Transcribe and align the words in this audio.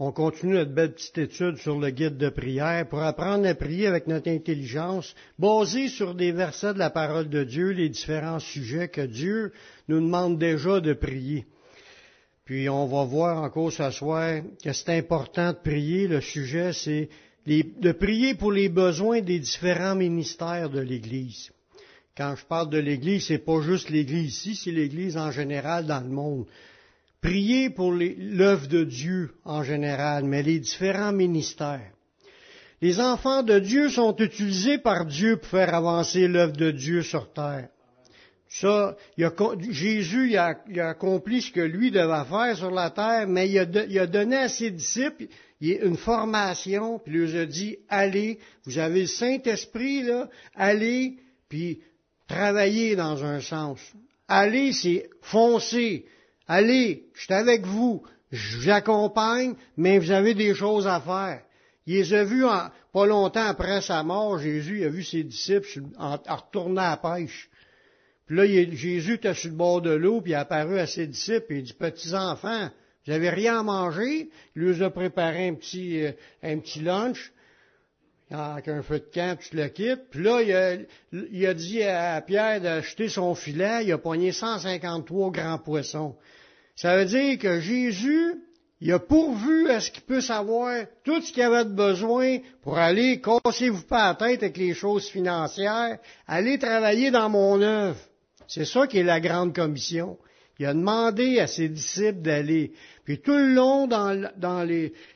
On 0.00 0.12
continue 0.12 0.54
notre 0.54 0.70
belle 0.70 0.92
petite 0.92 1.18
étude 1.18 1.56
sur 1.56 1.76
le 1.76 1.90
guide 1.90 2.18
de 2.18 2.28
prière 2.28 2.88
pour 2.88 3.02
apprendre 3.02 3.48
à 3.48 3.54
prier 3.56 3.88
avec 3.88 4.06
notre 4.06 4.30
intelligence, 4.30 5.12
basée 5.40 5.88
sur 5.88 6.14
des 6.14 6.30
versets 6.30 6.72
de 6.72 6.78
la 6.78 6.90
parole 6.90 7.28
de 7.28 7.42
Dieu, 7.42 7.70
les 7.70 7.88
différents 7.88 8.38
sujets 8.38 8.86
que 8.86 9.00
Dieu 9.00 9.52
nous 9.88 10.00
demande 10.00 10.38
déjà 10.38 10.78
de 10.78 10.92
prier. 10.92 11.46
Puis 12.44 12.68
on 12.68 12.86
va 12.86 13.04
voir 13.04 13.42
encore 13.42 13.72
ce 13.72 13.90
soir 13.90 14.40
que 14.62 14.72
c'est 14.72 14.96
important 14.96 15.50
de 15.52 15.58
prier. 15.58 16.06
Le 16.06 16.20
sujet, 16.20 16.72
c'est 16.72 17.08
de 17.44 17.92
prier 17.92 18.34
pour 18.36 18.52
les 18.52 18.68
besoins 18.68 19.20
des 19.20 19.40
différents 19.40 19.96
ministères 19.96 20.70
de 20.70 20.80
l'Église. 20.80 21.50
Quand 22.16 22.36
je 22.36 22.44
parle 22.46 22.70
de 22.70 22.78
l'Église, 22.78 23.26
c'est 23.26 23.38
pas 23.38 23.60
juste 23.62 23.90
l'Église 23.90 24.28
ici, 24.28 24.54
c'est 24.54 24.70
l'Église 24.70 25.16
en 25.16 25.32
général 25.32 25.86
dans 25.86 26.00
le 26.00 26.08
monde. 26.08 26.46
Priez 27.20 27.70
pour 27.70 27.92
l'œuvre 27.92 28.68
de 28.68 28.84
Dieu 28.84 29.34
en 29.44 29.62
général, 29.62 30.24
mais 30.24 30.42
les 30.42 30.60
différents 30.60 31.12
ministères. 31.12 31.92
Les 32.80 33.00
enfants 33.00 33.42
de 33.42 33.58
Dieu 33.58 33.88
sont 33.88 34.14
utilisés 34.16 34.78
par 34.78 35.04
Dieu 35.04 35.36
pour 35.36 35.48
faire 35.48 35.74
avancer 35.74 36.28
l'œuvre 36.28 36.56
de 36.56 36.70
Dieu 36.70 37.02
sur 37.02 37.32
terre. 37.32 37.68
Ça, 38.48 38.96
Jésus 39.70 40.30
il 40.30 40.36
a, 40.38 40.56
accompli 40.88 41.42
ce 41.42 41.52
que 41.52 41.60
lui 41.60 41.90
devait 41.90 42.24
faire 42.24 42.56
sur 42.56 42.70
la 42.70 42.90
terre, 42.90 43.26
mais 43.28 43.48
il 43.50 43.58
a, 43.58 44.06
donné 44.06 44.36
à 44.36 44.48
ses 44.48 44.70
disciples 44.70 45.26
une 45.60 45.96
formation, 45.96 46.98
puis 46.98 47.14
il 47.14 47.32
leur 47.32 47.42
a 47.42 47.46
dit, 47.46 47.76
allez, 47.88 48.38
vous 48.64 48.78
avez 48.78 49.02
le 49.02 49.06
Saint-Esprit, 49.06 50.02
là, 50.02 50.30
allez, 50.54 51.16
puis 51.48 51.80
travaillez 52.26 52.96
dans 52.96 53.22
un 53.24 53.40
sens. 53.40 53.80
Allez, 54.28 54.72
c'est 54.72 55.10
foncer. 55.20 56.06
Allez, 56.48 57.04
je 57.14 57.24
suis 57.24 57.34
avec 57.34 57.66
vous, 57.66 58.02
je 58.32 58.56
vous 58.56 58.70
accompagne, 58.70 59.54
mais 59.76 59.98
vous 59.98 60.10
avez 60.10 60.34
des 60.34 60.54
choses 60.54 60.86
à 60.86 60.98
faire. 61.00 61.42
Il 61.86 61.96
les 61.96 62.14
a 62.14 62.24
vus 62.24 62.44
pas 62.92 63.06
longtemps 63.06 63.46
après 63.46 63.82
sa 63.82 64.02
mort, 64.02 64.38
Jésus 64.38 64.84
a 64.84 64.88
vu 64.88 65.04
ses 65.04 65.24
disciples 65.24 65.68
en, 65.98 66.16
retournant 66.16 66.82
à 66.82 66.90
la 66.90 66.96
pêche. 66.96 67.50
Puis 68.26 68.36
là, 68.36 68.46
Jésus 68.46 69.14
était 69.14 69.34
sur 69.34 69.50
le 69.50 69.56
bord 69.56 69.82
de 69.82 69.90
l'eau, 69.90 70.20
puis 70.20 70.32
il 70.32 70.34
a 70.34 70.40
apparu 70.40 70.78
à 70.78 70.86
ses 70.86 71.06
disciples, 71.06 71.52
et 71.52 71.58
il 71.58 71.62
dit, 71.64 71.72
petits 71.74 72.14
enfants, 72.14 72.68
vous 73.06 73.12
n'avez 73.12 73.30
rien 73.30 73.60
à 73.60 73.62
manger? 73.62 74.28
Il 74.54 74.62
lui 74.62 74.82
a 74.82 74.90
préparé 74.90 75.48
un 75.48 75.54
petit, 75.54 76.04
euh, 76.04 76.12
un 76.42 76.58
petit 76.58 76.80
lunch, 76.80 77.32
avec 78.30 78.68
un 78.68 78.82
feu 78.82 78.98
de 78.98 79.08
camp, 79.12 79.38
tu 79.38 79.56
le 79.56 79.68
quittes. 79.68 80.10
Puis 80.10 80.22
là, 80.22 80.42
il 80.42 80.52
a, 80.52 80.76
il 81.12 81.46
a 81.46 81.54
dit 81.54 81.82
à 81.82 82.20
Pierre 82.20 82.60
d'acheter 82.60 83.08
son 83.08 83.34
filet, 83.34 83.86
il 83.86 83.92
a 83.92 83.98
poigné 83.98 84.32
153 84.32 85.30
grands 85.30 85.58
poissons. 85.58 86.14
Ça 86.78 86.96
veut 86.96 87.06
dire 87.06 87.36
que 87.40 87.58
Jésus, 87.58 88.36
il 88.80 88.92
a 88.92 89.00
pourvu 89.00 89.68
à 89.68 89.80
ce 89.80 89.90
qu'il 89.90 90.04
puisse 90.04 90.30
avoir 90.30 90.84
tout 91.02 91.20
ce 91.20 91.32
qu'il 91.32 91.42
avait 91.42 91.64
besoin 91.64 92.38
pour 92.62 92.78
aller, 92.78 93.20
cassez-vous 93.20 93.82
pas 93.82 94.06
la 94.06 94.14
tête 94.14 94.44
avec 94.44 94.56
les 94.56 94.74
choses 94.74 95.08
financières, 95.08 95.98
aller 96.28 96.56
travailler 96.56 97.10
dans 97.10 97.28
mon 97.30 97.60
œuvre. 97.60 97.98
C'est 98.46 98.64
ça 98.64 98.86
qui 98.86 98.98
est 98.98 99.02
la 99.02 99.18
grande 99.18 99.56
commission. 99.56 100.18
Il 100.60 100.66
a 100.66 100.72
demandé 100.72 101.40
à 101.40 101.48
ses 101.48 101.68
disciples 101.68 102.22
d'aller. 102.22 102.70
Puis 103.04 103.20
tout 103.22 103.32
le 103.32 103.54
long 103.54 103.88
dans 103.88 104.68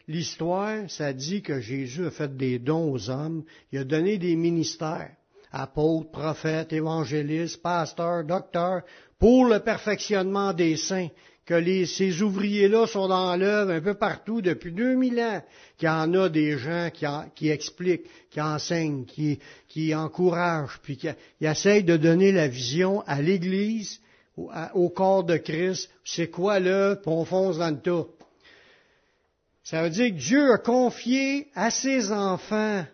l'histoire, 0.08 0.90
ça 0.90 1.12
dit 1.12 1.42
que 1.42 1.60
Jésus 1.60 2.06
a 2.06 2.10
fait 2.10 2.36
des 2.36 2.58
dons 2.58 2.90
aux 2.90 3.08
hommes. 3.08 3.44
Il 3.70 3.78
a 3.78 3.84
donné 3.84 4.18
des 4.18 4.34
ministères. 4.34 5.12
Apôtres, 5.52 6.10
prophètes, 6.10 6.72
évangélistes, 6.72 7.62
pasteurs, 7.62 8.24
docteurs, 8.24 8.82
pour 9.20 9.44
le 9.44 9.60
perfectionnement 9.60 10.52
des 10.52 10.76
saints 10.76 11.10
que 11.44 11.84
ces 11.86 12.22
ouvriers-là 12.22 12.86
sont 12.86 13.08
dans 13.08 13.34
l'œuvre 13.36 13.72
un 13.72 13.80
peu 13.80 13.94
partout 13.94 14.40
depuis 14.40 14.72
2000 14.72 15.20
ans, 15.20 15.42
qu'il 15.76 15.88
y 15.88 15.90
en 15.90 16.14
a 16.14 16.28
des 16.28 16.56
gens 16.56 16.90
qui, 17.34 17.48
expliquent, 17.48 18.06
qui 18.30 18.40
enseignent, 18.40 19.04
qui, 19.04 19.40
qui 19.68 19.94
encouragent, 19.94 20.78
puis 20.82 20.96
qui, 20.96 21.08
essayent 21.40 21.84
de 21.84 21.96
donner 21.96 22.30
la 22.30 22.46
vision 22.46 23.02
à 23.06 23.20
l'Église, 23.20 24.00
au, 24.36 24.88
corps 24.88 25.24
de 25.24 25.36
Christ. 25.36 25.90
C'est 26.04 26.28
quoi 26.28 26.60
l'œuvre, 26.60 27.00
puis 27.02 27.10
on 27.10 27.24
fonce 27.24 27.58
dans 27.58 27.70
le 27.70 27.80
tas. 27.80 28.06
Ça 29.64 29.82
veut 29.82 29.90
dire 29.90 30.08
que 30.08 30.18
Dieu 30.18 30.52
a 30.52 30.58
confié 30.58 31.48
à 31.54 31.70
ses 31.70 32.12
enfants 32.12 32.84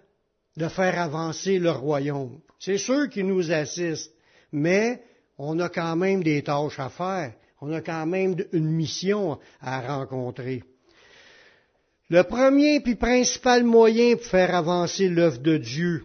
de 0.56 0.68
faire 0.68 1.00
avancer 1.00 1.58
le 1.58 1.70
royaume. 1.70 2.40
C'est 2.58 2.78
sûr 2.78 3.08
qu'ils 3.08 3.26
nous 3.26 3.52
assistent, 3.52 4.12
mais 4.52 5.02
on 5.38 5.60
a 5.60 5.68
quand 5.68 5.96
même 5.96 6.22
des 6.22 6.42
tâches 6.42 6.80
à 6.80 6.88
faire 6.88 7.32
on 7.60 7.72
a 7.72 7.80
quand 7.80 8.06
même 8.06 8.36
une 8.52 8.70
mission 8.70 9.38
à 9.60 9.80
rencontrer. 9.80 10.62
Le 12.10 12.22
premier 12.22 12.80
puis 12.80 12.94
principal 12.94 13.64
moyen 13.64 14.16
pour 14.16 14.24
faire 14.24 14.54
avancer 14.54 15.08
l'œuvre 15.08 15.38
de 15.38 15.58
Dieu, 15.58 16.04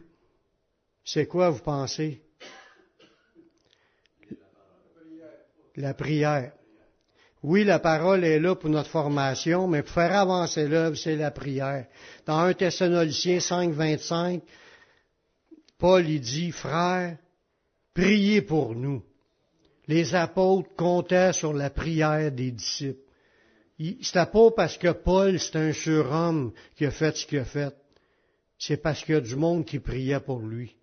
c'est 1.06 1.28
quoi, 1.28 1.50
vous 1.50 1.62
pensez? 1.62 2.22
La 5.76 5.94
prière. 5.94 6.52
Oui, 7.42 7.64
la 7.64 7.80
parole 7.80 8.24
est 8.24 8.40
là 8.40 8.56
pour 8.56 8.70
notre 8.70 8.90
formation, 8.90 9.68
mais 9.68 9.82
pour 9.82 9.94
faire 9.94 10.16
avancer 10.16 10.68
l'œuvre, 10.68 10.96
c'est 10.96 11.16
la 11.16 11.32
prière. 11.32 11.88
Dans 12.26 12.40
1 12.40 12.54
Thessaloniciens 12.54 13.40
5, 13.40 13.72
25, 13.72 14.42
Paul 15.78 16.08
y 16.08 16.20
dit, 16.20 16.52
frères, 16.52 17.18
priez 17.94 18.42
pour 18.42 18.76
nous 18.76 19.04
les 19.88 20.16
apôtres 20.16 20.70
comptaient 20.76 21.34
sur 21.34 21.54
la 21.54 21.70
prière 21.70 22.32
des 22.32 22.52
disciples. 22.52 23.00
C'était 24.02 24.26
pas 24.26 24.52
parce 24.56 24.78
que 24.78 24.92
Paul, 24.92 25.40
c'est 25.40 25.56
un 25.58 25.74
surhomme 25.74 26.54
qui 26.76 26.86
a 26.86 26.92
fait 26.92 27.16
ce 27.18 27.26
qu'il 27.26 27.40
a 27.40 27.46
fait. 27.46 27.74
C'est 28.58 28.78
parce 28.78 29.04
qu'il 29.04 29.16
y 29.16 29.18
a 29.18 29.22
du 29.22 29.36
monde 29.36 29.66
qui 29.66 29.80
priait 29.80 30.20
pour 30.20 30.40
lui. 30.40 30.76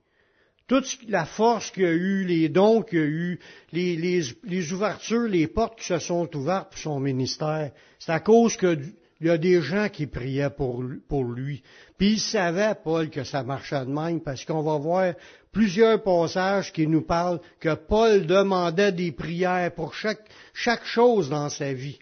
Toute 0.66 0.98
la 1.08 1.24
force 1.24 1.70
qu'il 1.70 1.84
a 1.84 1.92
eue, 1.92 2.24
les 2.24 2.48
dons 2.48 2.82
qu'il 2.82 2.98
a 2.98 3.04
eus, 3.04 3.40
les, 3.72 4.72
ouvertures, 4.72 5.26
les 5.26 5.48
portes 5.48 5.78
qui 5.78 5.86
se 5.86 5.98
sont 5.98 6.28
ouvertes 6.36 6.70
pour 6.70 6.78
son 6.78 7.00
ministère, 7.00 7.72
c'est 7.98 8.12
à 8.12 8.20
cause 8.20 8.56
qu'il 8.56 8.92
y 9.20 9.30
a 9.30 9.38
des 9.38 9.62
gens 9.62 9.88
qui 9.88 10.06
priaient 10.06 10.50
pour, 10.50 10.84
pour 11.08 11.24
lui. 11.24 11.62
Puis 11.96 12.12
il 12.12 12.20
savait, 12.20 12.74
Paul, 12.84 13.10
que 13.10 13.24
ça 13.24 13.42
marchait 13.42 13.84
de 13.84 13.90
même, 13.90 14.20
parce 14.20 14.44
qu'on 14.44 14.62
va 14.62 14.78
voir 14.78 15.14
plusieurs 15.52 16.02
passages 16.02 16.72
qui 16.72 16.86
nous 16.86 17.02
parlent 17.02 17.40
que 17.58 17.74
Paul 17.74 18.26
demandait 18.26 18.92
des 18.92 19.12
prières 19.12 19.74
pour 19.74 19.94
chaque, 19.94 20.84
chose 20.84 21.28
dans 21.28 21.48
sa 21.48 21.72
vie, 21.72 21.98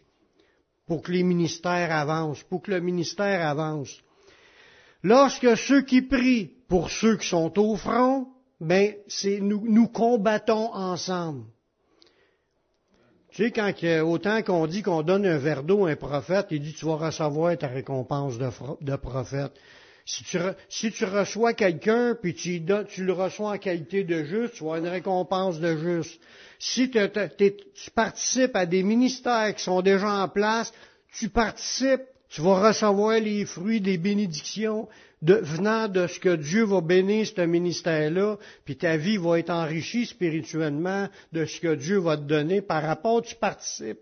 pour 0.87 1.03
que 1.03 1.13
les 1.13 1.23
ministères 1.23 1.93
avancent, 1.93 2.43
pour 2.43 2.63
que 2.63 2.71
le 2.71 2.81
ministère 2.81 3.47
avance. 3.47 4.03
Lorsque 5.03 5.57
ceux 5.57 5.83
qui 5.83 6.03
prient 6.03 6.51
pour 6.69 6.91
ceux 6.91 7.17
qui 7.17 7.29
sont 7.29 7.59
au 7.59 7.77
front, 7.77 8.29
ben, 8.61 8.95
c'est 9.07 9.41
nous, 9.41 9.63
nous 9.69 9.89
combattons 9.89 10.75
ensemble. 10.75 11.45
Tu 13.31 13.45
sais, 13.45 13.51
quand 13.53 13.73
autant 14.03 14.43
qu'on 14.43 14.67
dit 14.67 14.83
qu'on 14.83 15.03
donne 15.03 15.25
un 15.25 15.39
verre 15.39 15.63
d'eau 15.63 15.87
à 15.87 15.91
un 15.91 15.97
prophète, 15.97 16.49
il 16.51 16.61
dit 16.61 16.73
tu 16.73 16.87
vas 16.87 16.97
recevoir 16.97 17.57
ta 17.57 17.69
récompense 17.69 18.37
de 18.39 18.97
prophète. 18.97 19.53
Si 20.09 20.91
tu, 20.91 21.05
reçois 21.05 21.53
quelqu'un, 21.53 22.15
puis 22.15 22.35
tu, 22.35 22.61
le 22.61 23.13
reçois 23.13 23.51
en 23.51 23.59
qualité 23.59 24.05
de 24.05 24.25
juste, 24.25 24.55
tu 24.55 24.65
vas 24.65 24.79
une 24.79 24.89
récompense 24.89 25.61
de 25.61 25.77
juste. 25.77 26.19
Si 26.59 26.91
tu 26.91 27.91
participes 27.95 28.57
à 28.57 28.65
des 28.65 28.83
ministères 28.83 29.55
qui 29.55 29.63
sont 29.63 29.83
déjà 29.83 30.11
en 30.11 30.27
place, 30.27 30.73
tu 31.13 31.29
participes, 31.29 32.01
tu 32.31 32.41
vas 32.41 32.69
recevoir 32.69 33.21
les 33.21 33.45
fruits 33.45 33.83
des 33.83 33.99
bénédictions 33.99 34.89
venant 35.21 35.89
de 35.89 36.07
ce 36.07 36.19
que 36.19 36.37
Dieu 36.37 36.65
va 36.65 36.81
bénir 36.81 37.27
ce 37.27 37.43
ministère-là, 37.43 38.39
puis 38.65 38.79
ta 38.79 38.97
vie 38.97 39.19
va 39.19 39.39
être 39.39 39.51
enrichie 39.51 40.07
spirituellement 40.07 41.09
de 41.33 41.45
ce 41.45 41.61
que 41.61 41.75
Dieu 41.75 41.99
va 41.99 42.17
te 42.17 42.23
donner 42.23 42.63
par 42.63 42.83
rapport, 42.83 43.21
tu 43.21 43.35
participes. 43.35 44.01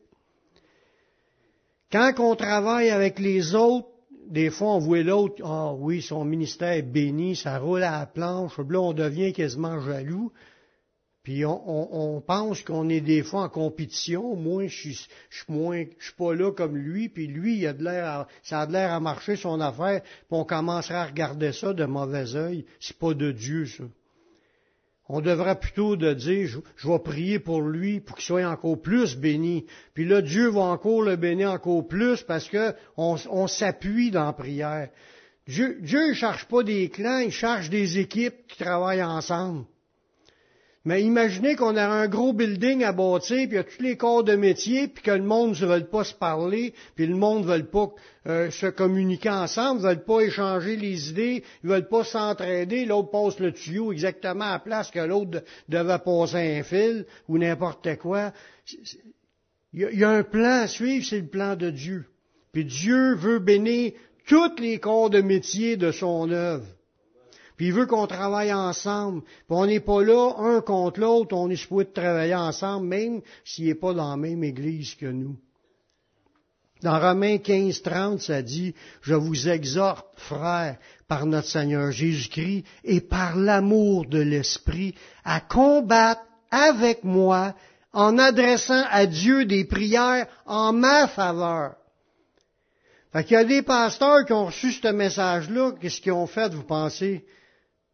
Quand 1.90 2.12
on 2.20 2.36
travaille 2.36 2.90
avec 2.90 3.18
les 3.18 3.56
autres, 3.56 3.88
des 4.28 4.50
fois, 4.50 4.74
on 4.74 4.78
voit 4.78 5.02
l'autre, 5.02 5.42
ah 5.44 5.72
oui, 5.74 6.02
son 6.02 6.24
ministère 6.24 6.72
est 6.72 6.82
béni, 6.82 7.36
ça 7.36 7.58
roule 7.58 7.82
à 7.82 8.00
la 8.00 8.06
planche, 8.06 8.58
là, 8.58 8.80
on 8.80 8.92
devient 8.92 9.32
quasiment 9.32 9.80
jaloux. 9.80 10.32
Puis 11.26 11.44
on, 11.44 12.22
pense 12.24 12.62
qu'on 12.62 12.88
est 12.88 13.00
des 13.00 13.24
fois 13.24 13.42
en 13.42 13.48
compétition. 13.48 14.36
Moi, 14.36 14.68
je 14.68 14.76
suis, 14.76 15.08
je 15.28 15.42
suis 15.42 15.52
moins, 15.52 15.84
je 15.98 16.04
suis 16.04 16.14
pas 16.14 16.32
là 16.36 16.52
comme 16.52 16.76
lui. 16.76 17.08
Puis 17.08 17.26
lui, 17.26 17.58
il 17.58 17.66
a 17.66 17.72
de 17.72 17.82
l'air, 17.82 18.28
ça 18.44 18.60
a 18.60 18.66
de 18.68 18.72
l'air 18.72 18.92
à 18.92 19.00
marcher 19.00 19.34
son 19.34 19.60
affaire. 19.60 20.02
Puis 20.02 20.26
on 20.30 20.44
commencera 20.44 21.02
à 21.02 21.06
regarder 21.06 21.50
ça 21.50 21.72
de 21.72 21.84
mauvais 21.84 22.36
œil. 22.36 22.64
C'est 22.78 22.96
pas 22.96 23.12
de 23.12 23.32
Dieu, 23.32 23.66
ça. 23.66 23.82
On 25.08 25.20
devrait 25.20 25.58
plutôt 25.60 25.94
dire, 25.96 26.48
je, 26.48 26.88
vais 26.88 26.98
prier 26.98 27.38
pour 27.38 27.62
lui 27.62 28.00
pour 28.00 28.16
qu'il 28.16 28.24
soit 28.24 28.44
encore 28.44 28.80
plus 28.80 29.16
béni. 29.16 29.66
Puis 29.94 30.04
là, 30.04 30.20
Dieu 30.20 30.48
va 30.48 30.62
encore 30.62 31.02
le 31.02 31.16
bénir 31.16 31.52
encore 31.52 31.86
plus 31.86 32.22
parce 32.22 32.48
que 32.48 32.74
on, 32.96 33.46
s'appuie 33.46 34.10
dans 34.10 34.26
la 34.26 34.32
prière. 34.32 34.88
Dieu, 35.46 35.78
Dieu 35.80 36.08
ne 36.08 36.14
cherche 36.14 36.46
pas 36.46 36.64
des 36.64 36.88
clans, 36.88 37.20
il 37.20 37.30
cherche 37.30 37.70
des 37.70 37.98
équipes 37.98 38.48
qui 38.48 38.58
travaillent 38.58 39.02
ensemble. 39.02 39.64
Mais 40.86 41.02
imaginez 41.02 41.56
qu'on 41.56 41.76
a 41.76 41.84
un 41.84 42.06
gros 42.06 42.32
building 42.32 42.84
à 42.84 42.92
bâtir, 42.92 43.48
puis 43.48 43.48
il 43.50 43.54
y 43.54 43.58
a 43.58 43.64
tous 43.64 43.82
les 43.82 43.96
corps 43.96 44.22
de 44.22 44.36
métier, 44.36 44.86
puis 44.86 45.02
que 45.02 45.10
le 45.10 45.24
monde 45.24 45.60
ne 45.60 45.66
veut 45.66 45.84
pas 45.84 46.04
se 46.04 46.14
parler, 46.14 46.74
puis 46.94 47.08
le 47.08 47.16
monde 47.16 47.44
ne 47.44 47.56
veut 47.56 47.64
pas 47.64 47.90
euh, 48.28 48.52
se 48.52 48.66
communiquer 48.66 49.30
ensemble, 49.30 49.82
ne 49.82 49.88
veut 49.88 50.04
pas 50.04 50.20
échanger 50.20 50.76
les 50.76 51.10
idées, 51.10 51.42
ils 51.64 51.70
veulent 51.70 51.88
pas 51.88 52.04
s'entraider, 52.04 52.84
l'autre 52.84 53.10
passe 53.10 53.40
le 53.40 53.50
tuyau 53.50 53.90
exactement 53.90 54.44
à 54.44 54.52
la 54.52 54.58
place 54.60 54.92
que 54.92 55.00
l'autre 55.00 55.42
devait 55.68 55.98
passer 55.98 56.58
un 56.60 56.62
fil, 56.62 57.04
ou 57.26 57.36
n'importe 57.36 57.96
quoi. 57.96 58.32
Il 59.72 59.90
y, 59.92 60.04
a, 60.04 60.10
un 60.10 60.22
plan 60.22 60.60
à 60.62 60.68
suivre, 60.68 61.04
c'est 61.04 61.18
le 61.18 61.26
plan 61.26 61.56
de 61.56 61.70
Dieu. 61.70 62.04
Puis 62.52 62.64
Dieu 62.64 63.16
veut 63.16 63.40
bénir 63.40 63.90
tous 64.28 64.60
les 64.60 64.78
corps 64.78 65.10
de 65.10 65.20
métier 65.20 65.76
de 65.76 65.90
son 65.90 66.30
œuvre. 66.30 66.75
Puis 67.56 67.66
il 67.66 67.72
veut 67.72 67.86
qu'on 67.86 68.06
travaille 68.06 68.52
ensemble. 68.52 69.22
Puis 69.22 69.44
on 69.48 69.66
n'est 69.66 69.80
pas 69.80 70.02
là 70.02 70.34
un 70.38 70.60
contre 70.60 71.00
l'autre, 71.00 71.34
on 71.34 71.48
est 71.48 71.56
supposé 71.56 71.90
travailler 71.90 72.34
ensemble, 72.34 72.86
même 72.86 73.22
s'il 73.44 73.66
n'est 73.66 73.74
pas 73.74 73.94
dans 73.94 74.10
la 74.10 74.16
même 74.16 74.44
église 74.44 74.94
que 74.94 75.06
nous. 75.06 75.36
Dans 76.82 77.00
Romains 77.00 77.38
15, 77.38 77.80
30, 77.82 78.20
ça 78.20 78.42
dit, 78.42 78.74
je 79.00 79.14
vous 79.14 79.48
exhorte, 79.48 80.06
frères, 80.16 80.76
par 81.08 81.24
notre 81.24 81.48
Seigneur 81.48 81.90
Jésus-Christ 81.90 82.64
et 82.84 83.00
par 83.00 83.36
l'amour 83.36 84.06
de 84.06 84.20
l'Esprit, 84.20 84.94
à 85.24 85.40
combattre 85.40 86.20
avec 86.50 87.02
moi 87.02 87.54
en 87.94 88.18
adressant 88.18 88.84
à 88.90 89.06
Dieu 89.06 89.46
des 89.46 89.64
prières 89.64 90.26
en 90.44 90.74
ma 90.74 91.08
faveur. 91.08 91.76
Fait 93.12 93.24
qu'il 93.24 93.34
y 93.34 93.40
a 93.40 93.44
des 93.44 93.62
pasteurs 93.62 94.26
qui 94.26 94.34
ont 94.34 94.46
reçu 94.46 94.72
ce 94.72 94.88
message-là, 94.88 95.72
qu'est-ce 95.80 96.02
qu'ils 96.02 96.12
ont 96.12 96.26
fait, 96.26 96.52
vous 96.52 96.64
pensez? 96.64 97.24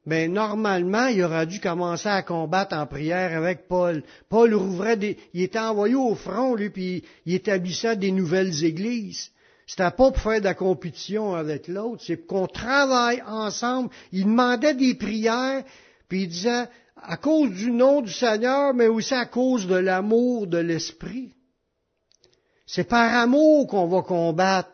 Mais 0.04 0.26
normalement, 0.26 1.06
il 1.06 1.22
aurait 1.22 1.46
dû 1.46 1.60
commencer 1.60 2.08
à 2.08 2.22
combattre 2.22 2.76
en 2.76 2.86
prière 2.86 3.36
avec 3.36 3.68
Paul. 3.68 4.02
Paul 4.28 4.52
rouvrait 4.54 4.96
des, 4.96 5.16
il 5.32 5.42
était 5.42 5.60
envoyé 5.60 5.94
au 5.94 6.14
front, 6.16 6.54
lui, 6.54 6.70
puis 6.70 7.04
il 7.24 7.34
établissait 7.34 7.96
des 7.96 8.10
nouvelles 8.10 8.64
églises. 8.64 9.30
C'était 9.66 9.84
pas 9.84 10.10
pour 10.10 10.18
faire 10.18 10.40
de 10.40 10.44
la 10.44 10.54
compétition 10.54 11.34
avec 11.34 11.68
l'autre, 11.68 12.02
c'est 12.04 12.26
qu'on 12.26 12.48
travaille 12.48 13.22
ensemble. 13.26 13.90
Il 14.10 14.24
demandait 14.24 14.74
des 14.74 14.94
prières, 14.94 15.62
puis 16.08 16.22
il 16.22 16.28
disait, 16.28 16.66
à 16.96 17.16
cause 17.16 17.50
du 17.50 17.70
nom 17.70 18.00
du 18.00 18.12
Seigneur, 18.12 18.74
mais 18.74 18.88
aussi 18.88 19.14
à 19.14 19.26
cause 19.26 19.66
de 19.66 19.76
l'amour 19.76 20.48
de 20.48 20.58
l'Esprit. 20.58 21.32
C'est 22.66 22.84
par 22.84 23.14
amour 23.14 23.66
qu'on 23.68 23.86
va 23.86 24.02
combattre 24.02 24.70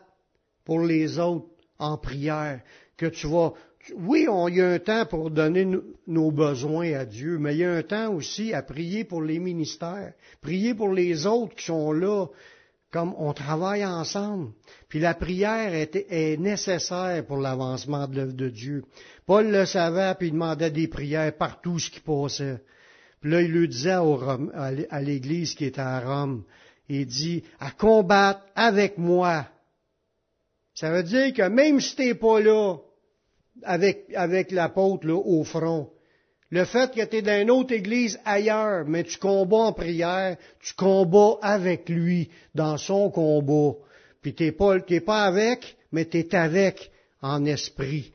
pour 0.65 0.81
les 0.81 1.19
autres 1.19 1.47
en 1.77 1.97
prière, 1.97 2.61
que 2.97 3.07
tu 3.07 3.27
vas 3.27 3.53
oui, 3.95 4.27
il 4.49 4.55
y 4.55 4.61
a 4.61 4.69
un 4.69 4.79
temps 4.79 5.05
pour 5.05 5.31
donner 5.31 5.67
nos 6.07 6.31
besoins 6.31 6.93
à 6.93 7.05
Dieu, 7.05 7.37
mais 7.39 7.55
il 7.55 7.59
y 7.59 7.63
a 7.63 7.73
un 7.73 7.83
temps 7.83 8.13
aussi 8.13 8.53
à 8.53 8.61
prier 8.61 9.03
pour 9.03 9.21
les 9.21 9.39
ministères, 9.39 10.13
prier 10.41 10.73
pour 10.73 10.91
les 10.91 11.25
autres 11.25 11.55
qui 11.55 11.65
sont 11.65 11.91
là, 11.91 12.27
comme 12.91 13.13
on 13.17 13.33
travaille 13.33 13.85
ensemble. 13.85 14.51
Puis 14.89 14.99
la 14.99 15.13
prière 15.13 15.73
est, 15.73 16.37
nécessaire 16.39 17.25
pour 17.25 17.37
l'avancement 17.37 18.07
de 18.07 18.15
l'œuvre 18.15 18.33
de 18.33 18.49
Dieu. 18.49 18.83
Paul 19.25 19.49
le 19.49 19.65
savait, 19.65 20.15
puis 20.17 20.27
il 20.27 20.33
demandait 20.33 20.71
des 20.71 20.87
prières 20.87 21.35
partout 21.35 21.79
ce 21.79 21.89
qui 21.89 21.99
passait. 21.99 22.61
Puis 23.21 23.31
là, 23.31 23.41
il 23.41 23.51
lui 23.51 23.67
disait 23.67 23.97
à 24.89 25.01
l'Église 25.01 25.53
qui 25.53 25.65
était 25.65 25.81
à 25.81 25.99
Rome, 25.99 26.43
il 26.87 27.05
dit, 27.05 27.43
à 27.59 27.71
combattre 27.71 28.41
avec 28.55 28.97
moi. 28.97 29.47
Ça 30.73 30.91
veut 30.91 31.03
dire 31.03 31.33
que 31.33 31.47
même 31.47 31.79
si 31.79 31.95
t'es 31.95 32.15
pas 32.15 32.39
là, 32.39 32.77
avec, 33.63 34.05
avec 34.15 34.51
l'apôtre 34.51 35.09
au 35.09 35.43
front. 35.43 35.89
Le 36.51 36.65
fait 36.65 36.91
que 36.91 37.05
tu 37.05 37.17
es 37.17 37.21
dans 37.21 37.41
une 37.41 37.51
autre 37.51 37.73
église 37.73 38.19
ailleurs, 38.25 38.85
mais 38.87 39.03
tu 39.03 39.17
combats 39.17 39.67
en 39.67 39.73
prière, 39.73 40.35
tu 40.59 40.73
combats 40.73 41.37
avec 41.41 41.87
lui 41.89 42.29
dans 42.55 42.77
son 42.77 43.11
combat. 43.11 43.77
Puis 44.21 44.33
t'es 44.33 44.51
pas, 44.51 44.79
t'es 44.79 44.99
pas 44.99 45.25
avec, 45.25 45.77
mais 45.91 46.05
tu 46.05 46.17
es 46.17 46.35
avec 46.35 46.91
en 47.21 47.45
esprit. 47.45 48.11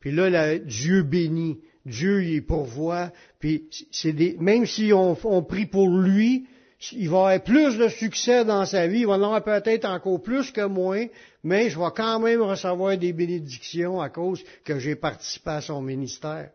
Puis 0.00 0.12
là, 0.12 0.58
Dieu 0.58 1.02
bénit, 1.02 1.60
Dieu 1.86 2.22
il 2.24 2.44
pourvoit. 2.44 3.10
Puis 3.38 3.68
c'est 3.90 4.14
même 4.38 4.66
si 4.66 4.92
on, 4.92 5.16
on 5.24 5.42
prie 5.42 5.66
pour 5.66 5.88
lui, 5.88 6.46
il 6.90 7.08
va 7.08 7.18
avoir 7.18 7.40
plus 7.42 7.78
de 7.78 7.88
succès 7.88 8.44
dans 8.44 8.64
sa 8.66 8.88
vie, 8.88 9.00
il 9.00 9.06
va 9.06 9.12
en 9.12 9.22
avoir 9.22 9.44
peut-être 9.44 9.84
encore 9.84 10.20
plus 10.20 10.50
que 10.50 10.66
moi, 10.66 10.96
mais 11.44 11.70
je 11.70 11.78
vais 11.78 11.92
quand 11.94 12.18
même 12.18 12.42
recevoir 12.42 12.98
des 12.98 13.12
bénédictions 13.12 14.00
à 14.00 14.08
cause 14.08 14.42
que 14.64 14.78
j'ai 14.80 14.96
participé 14.96 15.50
à 15.50 15.60
son 15.60 15.80
ministère. 15.80 16.50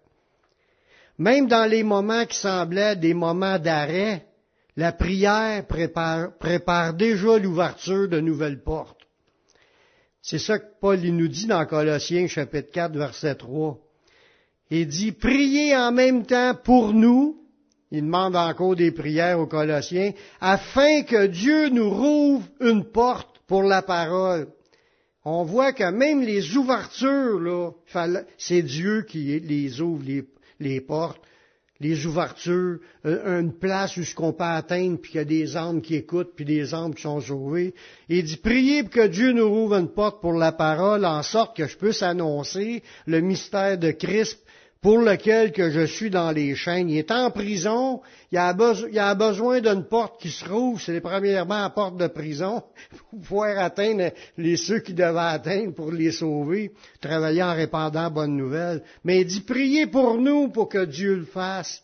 Même 1.17 1.47
dans 1.47 1.69
les 1.69 1.83
moments 1.83 2.25
qui 2.25 2.37
semblaient 2.37 2.95
des 2.95 3.13
moments 3.13 3.57
d'arrêt, 3.57 4.25
la 4.75 4.91
prière 4.91 5.65
prépare, 5.65 6.93
déjà 6.93 7.37
l'ouverture 7.37 8.07
de 8.07 8.19
nouvelles 8.19 8.61
portes. 8.61 9.01
C'est 10.21 10.39
ça 10.39 10.59
que 10.59 10.65
Paul 10.81 10.99
nous 10.99 11.27
dit 11.29 11.47
dans 11.47 11.65
Colossiens 11.65 12.27
chapitre 12.27 12.69
4 12.71 12.95
verset 12.97 13.35
3. 13.35 13.79
Il 14.69 14.87
dit, 14.87 15.13
priez 15.13 15.75
en 15.75 15.91
même 15.93 16.25
temps 16.25 16.53
pour 16.53 16.93
nous, 16.93 17.46
il 17.91 18.01
demande 18.01 18.35
encore 18.35 18.75
des 18.75 18.91
prières 18.91 19.39
aux 19.39 19.47
Colossiens, 19.47 20.11
afin 20.41 21.03
que 21.03 21.27
Dieu 21.27 21.69
nous 21.69 21.89
rouvre 21.89 22.45
une 22.59 22.83
porte 22.83 23.41
pour 23.47 23.63
la 23.63 23.81
parole. 23.81 24.47
On 25.23 25.43
voit 25.43 25.73
que 25.73 25.89
même 25.89 26.21
les 26.21 26.55
ouvertures, 26.55 27.39
là, 27.39 27.71
c'est 28.37 28.61
Dieu 28.61 29.03
qui 29.03 29.39
les 29.39 29.81
ouvre 29.81 30.03
les, 30.59 30.81
portes, 30.81 31.21
les 31.79 32.05
ouvertures, 32.05 32.79
euh, 33.05 33.41
une 33.41 33.53
place 33.53 33.97
où 33.97 34.03
ce 34.03 34.15
qu'on 34.15 34.31
peut 34.31 34.43
atteindre, 34.43 34.97
puis 34.97 35.11
qu'il 35.11 35.19
y 35.19 35.21
a 35.21 35.25
des 35.25 35.57
âmes 35.57 35.81
qui 35.81 35.95
écoutent, 35.95 36.33
puis 36.35 36.45
des 36.45 36.73
âmes 36.73 36.95
qui 36.95 37.01
sont 37.01 37.19
sauvées. 37.19 37.73
Il 38.09 38.23
dit, 38.23 38.37
priez 38.37 38.83
pour 38.83 38.93
que 38.93 39.07
Dieu 39.07 39.33
nous 39.33 39.49
rouvre 39.49 39.75
une 39.75 39.89
porte 39.89 40.21
pour 40.21 40.33
la 40.33 40.53
parole, 40.53 41.05
en 41.05 41.23
sorte 41.23 41.57
que 41.57 41.67
je 41.67 41.77
puisse 41.77 42.03
annoncer 42.03 42.81
le 43.05 43.19
mystère 43.19 43.77
de 43.77 43.91
Christ 43.91 44.39
pour 44.81 44.99
lequel 44.99 45.51
que 45.51 45.69
je 45.69 45.85
suis 45.85 46.09
dans 46.09 46.31
les 46.31 46.55
chaînes. 46.55 46.89
Il 46.89 46.97
est 46.97 47.11
en 47.11 47.31
prison, 47.31 48.01
il 48.31 48.37
a, 48.37 49.15
besoin 49.15 49.61
d'une 49.61 49.85
porte 49.85 50.21
qui 50.21 50.29
se 50.29 50.47
rouvre, 50.47 50.79
c'est 50.79 51.01
premièrement 51.01 51.61
la 51.61 51.69
porte 51.69 51.97
de 51.97 52.07
prison, 52.07 52.63
pour 53.09 53.19
pouvoir 53.19 53.57
atteindre 53.59 54.11
les 54.37 54.57
ceux 54.57 54.79
qui 54.79 54.93
devaient 54.93 55.19
atteindre 55.19 55.73
pour 55.73 55.91
les 55.91 56.11
sauver, 56.11 56.71
travailler 57.01 57.43
en 57.43 57.53
répandant 57.53 58.11
bonnes 58.11 58.37
nouvelles. 58.37 58.83
Mais 59.03 59.21
il 59.21 59.27
dit, 59.27 59.41
priez 59.41 59.87
pour 59.87 60.17
nous 60.17 60.49
pour 60.49 60.69
que 60.69 60.85
Dieu 60.85 61.15
le 61.15 61.25
fasse. 61.25 61.83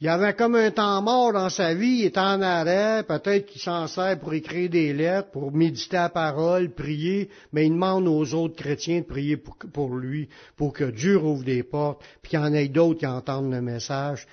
Il 0.00 0.08
avait 0.08 0.34
comme 0.34 0.54
un 0.54 0.70
temps 0.70 1.02
mort 1.02 1.32
dans 1.32 1.50
sa 1.50 1.74
vie, 1.74 1.98
il 1.98 2.04
était 2.04 2.20
en 2.20 2.40
arrêt, 2.40 3.02
peut-être 3.02 3.46
qu'il 3.46 3.60
s'en 3.60 3.88
sert 3.88 4.16
pour 4.20 4.32
écrire 4.32 4.70
des 4.70 4.92
lettres, 4.92 5.32
pour 5.32 5.50
méditer 5.50 5.96
la 5.96 6.08
parole, 6.08 6.70
prier, 6.70 7.28
mais 7.52 7.66
il 7.66 7.72
demande 7.72 8.06
aux 8.06 8.32
autres 8.32 8.54
chrétiens 8.54 9.00
de 9.00 9.06
prier 9.06 9.36
pour, 9.36 9.96
lui, 9.96 10.28
pour 10.56 10.72
que 10.72 10.84
Dieu 10.84 11.16
rouvre 11.16 11.42
des 11.42 11.64
portes, 11.64 12.00
puis 12.22 12.30
qu'il 12.30 12.38
y 12.38 12.42
en 12.42 12.54
ait 12.54 12.68
d'autres 12.68 13.00
qui 13.00 13.06
entendent 13.06 13.50
le 13.50 13.60
message, 13.60 14.28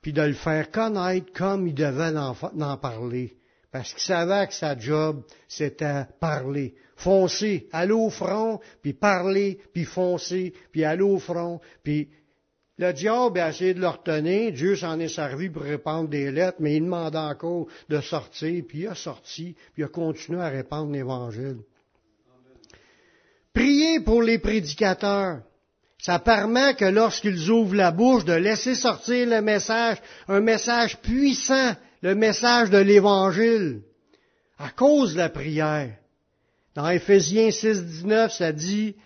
puis 0.00 0.14
de 0.14 0.22
le 0.22 0.32
faire 0.32 0.70
connaître 0.70 1.30
comme 1.34 1.66
il 1.66 1.74
devait 1.74 2.16
en, 2.16 2.76
parler. 2.78 3.36
Parce 3.70 3.92
qu'il 3.92 4.02
savait 4.02 4.46
que 4.46 4.54
sa 4.54 4.78
job, 4.78 5.24
c'était 5.46 6.06
parler. 6.20 6.74
Foncer, 6.96 7.68
aller 7.72 7.92
au 7.92 8.08
front, 8.08 8.60
puis 8.80 8.94
parler, 8.94 9.58
puis 9.74 9.84
foncer, 9.84 10.54
puis 10.70 10.84
aller 10.84 11.02
au 11.02 11.18
front, 11.18 11.60
puis 11.82 12.08
le 12.78 12.92
diable 12.92 13.38
a 13.38 13.50
essayé 13.50 13.74
de 13.74 13.80
le 13.80 13.88
retenir. 13.88 14.52
Dieu 14.52 14.76
s'en 14.76 14.98
est 14.98 15.08
servi 15.08 15.50
pour 15.50 15.62
répandre 15.62 16.08
des 16.08 16.30
lettres, 16.30 16.58
mais 16.60 16.76
il 16.76 16.84
demande 16.84 17.16
encore 17.16 17.66
de 17.88 18.00
sortir, 18.00 18.64
puis 18.66 18.80
il 18.80 18.88
a 18.88 18.94
sorti, 18.94 19.54
puis 19.74 19.82
il 19.82 19.84
a 19.84 19.88
continué 19.88 20.40
à 20.40 20.48
répandre 20.48 20.92
l'Évangile. 20.92 21.58
Priez 23.52 24.00
pour 24.00 24.22
les 24.22 24.38
prédicateurs. 24.38 25.42
Ça 25.98 26.18
permet 26.18 26.74
que 26.74 26.86
lorsqu'ils 26.86 27.50
ouvrent 27.50 27.76
la 27.76 27.92
bouche, 27.92 28.24
de 28.24 28.32
laisser 28.32 28.74
sortir 28.74 29.28
le 29.28 29.40
message, 29.40 29.98
un 30.26 30.40
message 30.40 30.98
puissant, 30.98 31.76
le 32.00 32.14
message 32.14 32.70
de 32.70 32.78
l'Évangile, 32.78 33.82
à 34.58 34.70
cause 34.70 35.12
de 35.12 35.18
la 35.18 35.28
prière. 35.28 35.94
Dans 36.74 36.88
Éphésiens 36.88 37.50
6, 37.50 37.84
19, 37.84 38.32
ça 38.32 38.50
dit, 38.50 38.96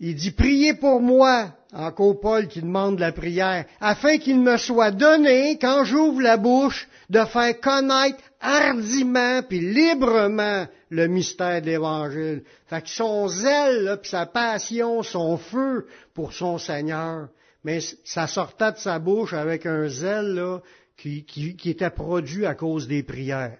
il 0.00 0.14
dit, 0.14 0.30
priez 0.30 0.74
pour 0.74 1.00
moi, 1.00 1.52
encore 1.72 2.20
Paul 2.20 2.46
qui 2.46 2.60
demande 2.62 2.98
la 2.98 3.12
prière, 3.12 3.64
afin 3.80 4.18
qu'il 4.18 4.40
me 4.40 4.56
soit 4.56 4.92
donné, 4.92 5.58
quand 5.58 5.84
j'ouvre 5.84 6.20
la 6.22 6.36
bouche, 6.36 6.88
de 7.10 7.24
faire 7.24 7.58
connaître 7.60 8.22
hardiment 8.40 9.42
puis 9.42 9.60
librement 9.60 10.66
le 10.90 11.06
mystère 11.08 11.60
de 11.60 11.66
l'Évangile. 11.66 12.42
Fait 12.66 12.82
que 12.82 12.88
son 12.88 13.28
zèle, 13.28 13.98
puis 14.00 14.10
sa 14.10 14.26
passion, 14.26 15.02
son 15.02 15.36
feu 15.36 15.86
pour 16.14 16.32
son 16.32 16.58
Seigneur, 16.58 17.28
mais 17.64 17.80
ça 18.04 18.26
sortait 18.26 18.72
de 18.72 18.78
sa 18.78 18.98
bouche 18.98 19.32
avec 19.32 19.66
un 19.66 19.88
zèle 19.88 20.60
qui 20.96 21.60
était 21.64 21.90
produit 21.90 22.46
à 22.46 22.54
cause 22.54 22.86
des 22.86 23.02
prières. 23.02 23.58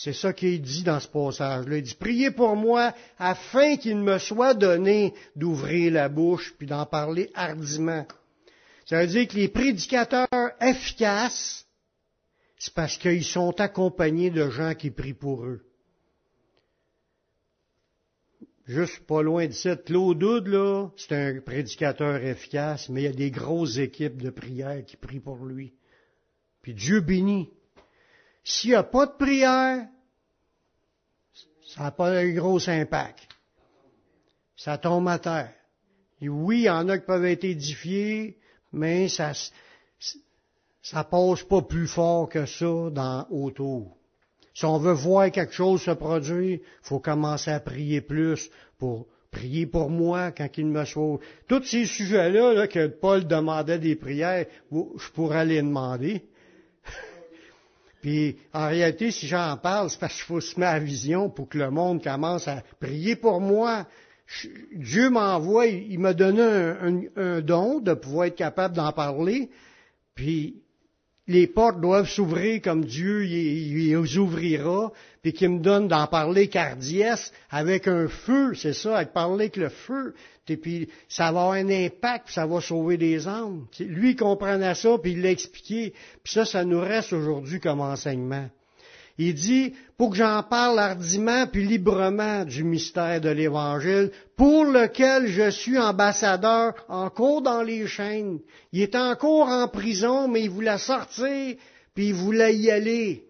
C'est 0.00 0.12
ça 0.12 0.32
qu'il 0.32 0.62
dit 0.62 0.84
dans 0.84 1.00
ce 1.00 1.08
passage-là. 1.08 1.78
Il 1.78 1.82
dit, 1.82 1.96
priez 1.96 2.30
pour 2.30 2.54
moi 2.54 2.94
afin 3.18 3.76
qu'il 3.76 3.96
me 3.96 4.18
soit 4.18 4.54
donné 4.54 5.12
d'ouvrir 5.34 5.92
la 5.92 6.08
bouche 6.08 6.54
puis 6.56 6.68
d'en 6.68 6.86
parler 6.86 7.32
hardiment. 7.34 8.06
Ça 8.86 9.00
veut 9.00 9.08
dire 9.08 9.26
que 9.26 9.34
les 9.34 9.48
prédicateurs 9.48 10.28
efficaces, 10.60 11.66
c'est 12.60 12.72
parce 12.74 12.96
qu'ils 12.96 13.24
sont 13.24 13.60
accompagnés 13.60 14.30
de 14.30 14.48
gens 14.50 14.74
qui 14.74 14.92
prient 14.92 15.14
pour 15.14 15.44
eux. 15.44 15.64
Juste 18.66 19.00
pas 19.00 19.22
loin 19.22 19.48
de 19.48 19.52
ça, 19.52 19.74
Claude 19.74 20.46
là, 20.46 20.90
c'est 20.96 21.12
un 21.12 21.40
prédicateur 21.40 22.24
efficace, 22.24 22.88
mais 22.88 23.02
il 23.02 23.04
y 23.06 23.08
a 23.08 23.12
des 23.12 23.32
grosses 23.32 23.78
équipes 23.78 24.22
de 24.22 24.30
prière 24.30 24.84
qui 24.84 24.96
prient 24.96 25.18
pour 25.18 25.44
lui. 25.44 25.74
Puis 26.62 26.74
Dieu 26.74 27.00
bénit. 27.00 27.50
S'il 28.44 28.70
n'y 28.70 28.76
a 28.76 28.82
pas 28.82 29.06
de 29.06 29.12
prière, 29.12 29.86
ça 31.66 31.82
n'a 31.84 31.90
pas 31.90 32.10
un 32.10 32.30
gros 32.32 32.68
impact. 32.68 33.28
Ça 34.56 34.78
tombe 34.78 35.08
à 35.08 35.18
terre. 35.18 35.52
Oui, 36.20 36.60
il 36.60 36.64
y 36.64 36.70
en 36.70 36.88
a 36.88 36.98
qui 36.98 37.06
peuvent 37.06 37.24
être 37.26 37.44
édifiés, 37.44 38.38
mais 38.72 39.08
ça, 39.08 39.32
ça 40.82 41.04
passe 41.04 41.42
pas 41.44 41.62
plus 41.62 41.86
fort 41.86 42.28
que 42.28 42.46
ça 42.46 42.90
dans 42.90 43.26
autour. 43.30 43.96
Si 44.54 44.64
on 44.64 44.78
veut 44.78 44.92
voir 44.92 45.30
quelque 45.30 45.52
chose 45.52 45.82
se 45.82 45.92
produire, 45.92 46.58
faut 46.82 46.98
commencer 46.98 47.52
à 47.52 47.60
prier 47.60 48.00
plus 48.00 48.50
pour 48.78 49.06
prier 49.30 49.66
pour 49.66 49.90
moi 49.90 50.32
quand 50.32 50.48
il 50.56 50.66
me 50.66 50.84
sauve. 50.84 51.20
Tous 51.46 51.62
ces 51.62 51.86
sujets-là 51.86 52.54
là, 52.54 52.66
que 52.66 52.88
Paul 52.88 53.26
demandait 53.26 53.78
des 53.78 53.94
prières, 53.94 54.46
je 54.72 55.10
pourrais 55.12 55.44
les 55.44 55.62
demander. 55.62 56.27
Puis 58.00 58.36
en 58.52 58.68
réalité, 58.68 59.10
si 59.10 59.26
j'en 59.26 59.56
parle, 59.56 59.90
c'est 59.90 59.98
parce 59.98 60.14
qu'il 60.14 60.24
faut 60.24 60.40
se 60.40 60.58
mettre 60.58 60.72
à 60.72 60.78
vision 60.78 61.30
pour 61.30 61.48
que 61.48 61.58
le 61.58 61.70
monde 61.70 62.02
commence 62.02 62.46
à 62.46 62.62
prier 62.80 63.16
pour 63.16 63.40
moi. 63.40 63.86
Dieu 64.74 65.10
m'envoie, 65.10 65.66
il 65.66 65.98
m'a 65.98 66.12
donné 66.12 66.42
un, 66.42 67.00
un, 67.16 67.40
don 67.40 67.80
de 67.80 67.94
pouvoir 67.94 68.26
être 68.26 68.36
capable 68.36 68.76
d'en 68.76 68.92
parler. 68.92 69.50
Puis 70.14 70.62
les 71.28 71.46
portes 71.46 71.80
doivent 71.80 72.08
s'ouvrir 72.08 72.62
comme 72.62 72.84
Dieu 72.86 73.26
y, 73.26 73.94
ouvrira, 73.96 74.90
puis 75.22 75.34
qu'il 75.34 75.50
me 75.50 75.58
donne 75.60 75.86
d'en 75.86 76.06
parler 76.06 76.48
cardiès 76.48 77.32
avec 77.50 77.86
un 77.86 78.08
feu, 78.08 78.54
c'est 78.54 78.72
ça, 78.72 78.96
avec 78.96 79.12
parler 79.12 79.44
avec 79.44 79.56
le 79.56 79.68
feu. 79.68 80.14
Et 80.48 80.56
puis 80.56 80.88
ça 81.08 81.24
va 81.24 81.28
avoir 81.28 81.52
un 81.52 81.68
impact, 81.68 82.26
puis 82.26 82.34
ça 82.34 82.46
va 82.46 82.62
sauver 82.62 82.96
des 82.96 83.28
âmes. 83.28 83.66
Lui, 83.78 84.16
comprenait 84.16 84.74
ça, 84.74 84.96
puis 84.96 85.12
il 85.12 85.22
l'a 85.22 85.30
expliqué. 85.30 85.92
Puis 86.24 86.32
ça, 86.32 86.46
ça 86.46 86.64
nous 86.64 86.80
reste 86.80 87.12
aujourd'hui 87.12 87.60
comme 87.60 87.80
enseignement. 87.80 88.48
Il 89.18 89.34
dit, 89.34 89.74
pour 89.96 90.10
que 90.10 90.16
j'en 90.16 90.44
parle 90.44 90.78
hardiment 90.78 91.48
puis 91.48 91.66
librement 91.66 92.44
du 92.44 92.62
mystère 92.62 93.20
de 93.20 93.28
l'Évangile, 93.28 94.12
pour 94.36 94.64
lequel 94.64 95.26
je 95.26 95.50
suis 95.50 95.76
ambassadeur 95.76 96.74
encore 96.88 97.42
dans 97.42 97.62
les 97.62 97.88
chaînes. 97.88 98.38
Il 98.72 98.80
est 98.80 98.94
encore 98.94 99.48
en 99.48 99.66
prison, 99.66 100.28
mais 100.28 100.42
il 100.42 100.50
voulait 100.50 100.78
sortir, 100.78 101.56
puis 101.94 102.08
il 102.08 102.14
voulait 102.14 102.54
y 102.54 102.70
aller. 102.70 103.24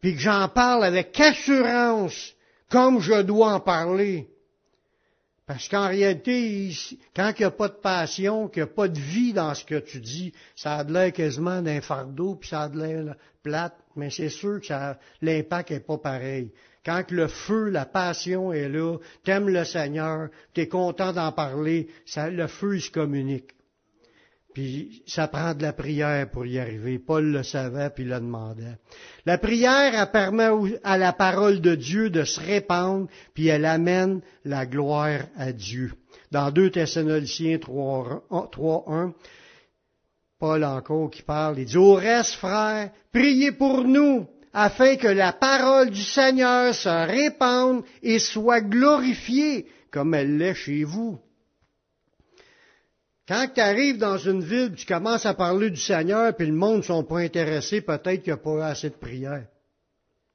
Puis 0.00 0.14
que 0.14 0.20
j'en 0.20 0.48
parle 0.48 0.84
avec 0.84 1.18
assurance, 1.20 2.32
comme 2.70 3.00
je 3.00 3.20
dois 3.22 3.52
en 3.52 3.60
parler. 3.60 4.33
Parce 5.46 5.68
qu'en 5.68 5.88
réalité, 5.88 6.70
quand 7.14 7.32
il 7.36 7.42
n'y 7.42 7.44
a 7.44 7.50
pas 7.50 7.68
de 7.68 7.74
passion, 7.74 8.48
qu'il 8.48 8.62
n'y 8.62 8.70
a 8.70 8.72
pas 8.72 8.88
de 8.88 8.98
vie 8.98 9.34
dans 9.34 9.54
ce 9.54 9.64
que 9.64 9.78
tu 9.78 10.00
dis, 10.00 10.32
ça 10.56 10.76
a 10.76 10.84
de 10.84 10.92
l'air 10.92 11.12
quasiment 11.12 11.60
d'un 11.60 11.82
fardeau, 11.82 12.36
puis 12.36 12.48
ça 12.48 12.62
a 12.62 12.68
de 12.70 12.78
l'air 12.78 13.14
plate, 13.42 13.76
mais 13.94 14.08
c'est 14.08 14.30
sûr 14.30 14.60
que 14.62 14.94
l'impact 15.20 15.70
n'est 15.70 15.80
pas 15.80 15.98
pareil. 15.98 16.50
Quand 16.82 17.10
le 17.10 17.28
feu, 17.28 17.68
la 17.68 17.84
passion 17.84 18.52
est 18.52 18.70
là, 18.70 18.96
t'aimes 19.22 19.50
le 19.50 19.64
Seigneur, 19.64 20.28
t'es 20.54 20.66
content 20.66 21.12
d'en 21.12 21.32
parler, 21.32 21.88
le 22.16 22.46
feu, 22.46 22.76
il 22.76 22.82
se 22.82 22.90
communique. 22.90 23.50
Puis 24.54 25.02
ça 25.08 25.26
prend 25.26 25.52
de 25.52 25.62
la 25.62 25.72
prière 25.72 26.30
pour 26.30 26.46
y 26.46 26.60
arriver. 26.60 27.00
Paul 27.00 27.24
le 27.24 27.42
savait 27.42 27.90
puis 27.90 28.04
le 28.04 28.14
demandait. 28.14 28.78
La 29.26 29.36
prière, 29.36 29.92
elle 29.92 30.10
permet 30.12 30.48
à 30.84 30.96
la 30.96 31.12
parole 31.12 31.60
de 31.60 31.74
Dieu 31.74 32.08
de 32.08 32.22
se 32.22 32.40
répandre, 32.40 33.08
puis 33.34 33.48
elle 33.48 33.64
amène 33.64 34.20
la 34.44 34.64
gloire 34.64 35.22
à 35.36 35.52
Dieu. 35.52 35.92
Dans 36.30 36.52
2 36.52 36.70
Thessaloniciens 36.70 37.56
3.1, 37.56 39.12
Paul 40.38 40.64
encore 40.64 41.10
qui 41.10 41.22
parle, 41.22 41.58
il 41.58 41.64
dit, 41.64 41.76
au 41.76 41.94
reste, 41.94 42.34
frères, 42.34 42.90
priez 43.12 43.50
pour 43.50 43.82
nous, 43.82 44.28
afin 44.52 44.94
que 44.94 45.08
la 45.08 45.32
parole 45.32 45.90
du 45.90 46.02
Seigneur 46.02 46.72
se 46.74 46.88
répande 46.88 47.82
et 48.04 48.20
soit 48.20 48.60
glorifiée, 48.60 49.66
comme 49.90 50.14
elle 50.14 50.36
l'est 50.36 50.54
chez 50.54 50.84
vous. 50.84 51.18
Quand 53.26 53.48
tu 53.54 53.60
arrives 53.60 53.98
dans 53.98 54.18
une 54.18 54.42
ville, 54.42 54.72
tu 54.76 54.84
commences 54.84 55.24
à 55.24 55.32
parler 55.32 55.70
du 55.70 55.80
Seigneur, 55.80 56.34
puis 56.36 56.46
le 56.46 56.52
monde 56.52 56.78
ne 56.78 56.82
sont 56.82 57.04
pas 57.04 57.20
intéressés, 57.20 57.80
peut-être 57.80 58.22
qu'il 58.22 58.32
n'y 58.34 58.38
a 58.38 58.42
pas 58.42 58.66
assez 58.66 58.90
de 58.90 58.94
prière. 58.94 59.46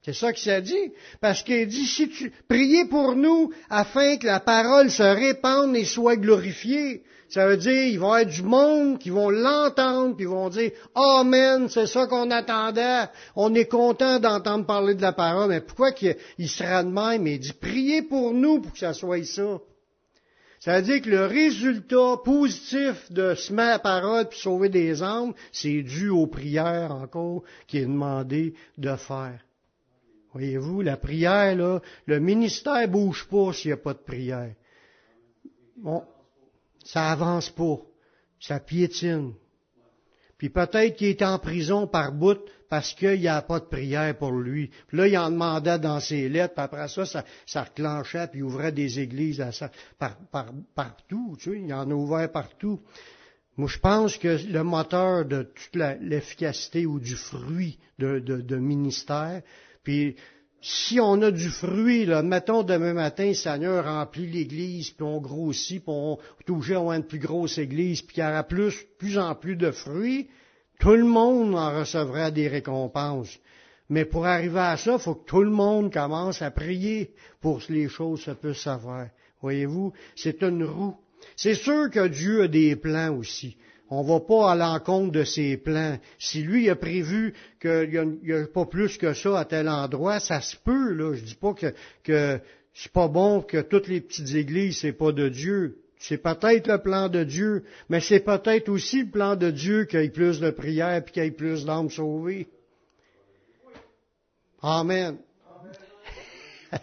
C'est 0.02 0.14
ça 0.14 0.32
qu'il 0.32 0.44
s'est 0.44 0.62
dit. 0.62 0.94
Parce 1.22 1.44
qu'il 1.44 1.68
dit, 1.68 1.86
si 1.86 2.10
tu, 2.10 2.32
priez 2.48 2.86
pour 2.86 3.16
nous 3.16 3.52
afin 3.70 4.18
que 4.18 4.26
la 4.26 4.40
parole 4.40 4.90
se 4.90 5.04
répande 5.04 5.76
et 5.76 5.86
soit 5.86 6.16
glorifiée. 6.16 7.04
Ça 7.28 7.48
veut 7.48 7.58
dire, 7.58 7.84
il 7.84 8.00
va 8.00 8.22
y 8.22 8.24
avoir 8.24 8.26
du 8.26 8.42
monde 8.42 8.98
qui 8.98 9.12
vont 9.12 9.30
l'entendre, 9.30 10.16
puis 10.16 10.26
vont 10.26 10.50
dire, 10.50 10.72
Amen, 10.96 11.70
c'est 11.70 11.86
ça 11.86 12.08
qu'on 12.08 12.32
attendait. 12.32 13.08
On 13.36 13.54
est 13.54 13.70
content 13.70 14.20
d'entendre 14.20 14.66
parler 14.66 14.96
de 14.96 15.02
la 15.02 15.12
parole. 15.12 15.50
Mais 15.50 15.62
pourquoi 15.62 15.92
qu'il 15.92 16.16
sera 16.48 16.84
de 16.84 16.90
même? 16.90 17.28
Il 17.28 17.40
dit, 17.40 17.54
priez 17.54 18.02
pour 18.02 18.34
nous 18.34 18.62
pour 18.62 18.74
que 18.74 18.80
ça 18.80 18.94
soit 18.94 19.24
ça. 19.26 19.60
Ça 20.60 20.76
veut 20.76 20.82
dire 20.82 21.02
que 21.02 21.10
le 21.10 21.26
résultat 21.26 22.18
positif 22.24 23.12
de 23.12 23.34
se 23.34 23.54
mettre 23.54 23.70
à 23.70 23.72
la 23.72 23.80
parole 23.80 24.28
et 24.30 24.36
sauver 24.36 24.70
des 24.70 25.02
âmes, 25.02 25.34
c'est 25.54 25.84
dû 25.84 26.10
aux 26.10 26.28
prières 26.28 26.92
encore 26.92 27.44
qui 27.66 27.78
est 27.78 27.86
demandé 27.86 28.54
de 28.78 28.96
faire. 28.96 29.40
Voyez-vous, 30.34 30.82
la 30.82 30.98
prière, 30.98 31.56
là, 31.56 31.82
le 32.06 32.20
ministère 32.20 32.88
bouge 32.88 33.26
pas 33.30 33.54
s'il 33.54 33.70
n'y 33.70 33.74
a 33.74 33.78
pas 33.78 33.94
de 33.94 34.00
prière. 34.00 34.54
Bon, 35.78 36.04
ça 36.84 37.10
avance 37.10 37.50
pas. 37.50 37.78
Ça 38.40 38.60
piétine. 38.60 39.34
Puis 40.40 40.50
peut-être 40.50 40.96
qu'il 40.96 41.10
est 41.10 41.22
en 41.22 41.38
prison 41.38 41.86
par 41.86 42.14
bout 42.14 42.40
parce 42.70 42.94
qu'il 42.94 43.20
n'y 43.20 43.28
a 43.28 43.42
pas 43.42 43.60
de 43.60 43.66
prière 43.66 44.18
pour 44.18 44.32
lui. 44.32 44.72
Puis 44.88 44.98
là, 44.98 45.08
il 45.08 45.18
en 45.18 45.30
demandait 45.30 45.80
dans 45.80 46.00
ses 46.00 46.30
lettres, 46.30 46.54
puis 46.56 46.64
après 46.64 46.88
ça, 46.88 47.06
ça, 47.06 47.26
ça 47.46 47.64
reclenchait, 47.64 48.28
puis 48.28 48.40
il 48.40 48.44
ouvrait 48.44 48.72
des 48.72 49.00
églises 49.00 49.42
à 49.42 49.52
ça, 49.52 49.70
par, 49.98 50.16
partout, 50.74 51.36
tu 51.40 51.52
sais, 51.52 51.60
il 51.60 51.74
en 51.74 51.92
a 51.92 51.94
ouvert 51.94 52.32
partout. 52.32 52.80
Moi, 53.58 53.68
je 53.68 53.80
pense 53.80 54.18
que 54.18 54.40
le 54.50 54.64
moteur 54.64 55.26
de 55.26 55.44
toute 55.44 55.76
l'efficacité 56.00 56.86
ou 56.86 57.02
du 57.02 57.16
fruit 57.16 57.78
de, 57.98 58.20
de, 58.20 58.56
ministère, 58.56 59.42
puis 59.84 60.16
si 60.62 61.00
on 61.00 61.22
a 61.22 61.32
du 61.32 61.50
fruit, 61.50 62.06
là, 62.06 62.22
mettons 62.22 62.64
demain 62.64 62.94
matin, 62.94 63.34
Seigneur 63.34 63.86
remplit 63.86 64.28
l'Église, 64.28 64.90
puis 64.92 65.04
on 65.04 65.22
grossit, 65.22 65.82
puis 65.82 65.94
on 65.96 66.18
touche 66.46 66.72
à 66.72 66.80
une 66.96 67.04
plus 67.04 67.20
grosse 67.20 67.58
Église, 67.58 68.02
puis 68.02 68.18
il 68.18 68.24
y 68.24 68.24
aura 68.24 68.44
plus, 68.44 68.86
plus 68.98 69.18
en 69.18 69.36
plus 69.36 69.56
de 69.56 69.72
fruits, 69.72 70.28
tout 70.80 70.96
le 70.96 71.06
monde 71.06 71.56
en 71.56 71.80
recevra 71.80 72.32
des 72.32 72.48
récompenses. 72.48 73.38
Mais 73.90 74.06
pour 74.06 74.26
arriver 74.26 74.60
à 74.60 74.78
ça, 74.78 74.94
il 74.94 75.00
faut 75.00 75.16
que 75.16 75.26
tout 75.26 75.42
le 75.42 75.50
monde 75.50 75.92
commence 75.92 76.42
à 76.42 76.52
prier 76.52 77.12
pour 77.42 77.66
que 77.66 77.74
les 77.74 77.88
choses 77.88 78.22
se 78.22 78.32
puissent 78.32 78.58
savoir. 78.62 79.08
Voyez-vous, 79.42 79.94
c'est 80.16 80.42
une 80.44 80.64
roue. 80.64 80.96
C'est 81.36 81.56
sûr 81.56 81.90
que 81.90 82.08
Dieu 82.08 82.44
a 82.44 82.48
des 82.48 82.76
plans 82.76 83.16
aussi. 83.16 83.58
On 83.92 84.04
ne 84.04 84.08
va 84.08 84.20
pas 84.20 84.52
à 84.52 84.56
l'encontre 84.56 85.12
de 85.12 85.24
ses 85.24 85.58
plans. 85.58 85.98
Si 86.20 86.44
lui 86.44 86.70
a 86.70 86.76
prévu 86.76 87.34
qu'il 87.60 87.90
n'y 88.24 88.34
a, 88.34 88.46
pas 88.46 88.66
plus 88.66 88.98
que 88.98 89.14
ça 89.14 89.40
à 89.40 89.46
tel 89.46 89.68
endroit, 89.68 90.20
ça 90.20 90.42
se 90.42 90.56
peut, 90.56 90.94
là. 90.94 91.16
Je 91.16 91.24
dis 91.24 91.36
pas 91.36 91.54
que, 91.54 91.74
que 92.04 92.40
c'est 92.74 92.92
pas 92.92 93.08
bon 93.08 93.42
que 93.42 93.62
toutes 93.62 93.88
les 93.88 94.02
petites 94.02 94.36
églises, 94.36 94.80
c'est 94.80 94.94
pas 94.94 95.12
de 95.12 95.28
Dieu. 95.28 95.80
C'est 95.98 96.20
peut-être 96.20 96.68
le 96.68 96.78
plan 96.78 97.10
de 97.10 97.24
Dieu, 97.24 97.66
mais 97.90 98.00
c'est 98.00 98.22
peut-être 98.22 98.70
aussi 98.70 99.04
le 99.04 99.10
plan 99.10 99.36
de 99.36 99.52
Dieu 99.52 99.86
qu'il 99.86 100.00
y 100.00 100.06
ait 100.06 100.10
plus 100.10 100.40
de 100.40 100.50
prières 100.52 100.96
et 100.96 101.04
qu'il 101.04 101.24
y 101.24 101.26
ait 101.26 101.32
plus 101.32 101.66
d'âmes 101.66 101.90
sauvées. 101.90 102.48
Amen. 104.62 105.18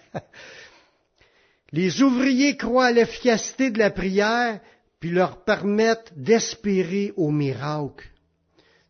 Les 1.73 2.03
ouvriers 2.03 2.57
croient 2.57 2.87
à 2.87 2.93
l'efficacité 2.93 3.71
de 3.71 3.79
la 3.79 3.91
prière, 3.91 4.61
puis 5.01 5.11
leur 5.11 5.45
permettent 5.45 6.13
d'espérer 6.17 7.13
au 7.17 7.31
miracle. 7.31 8.11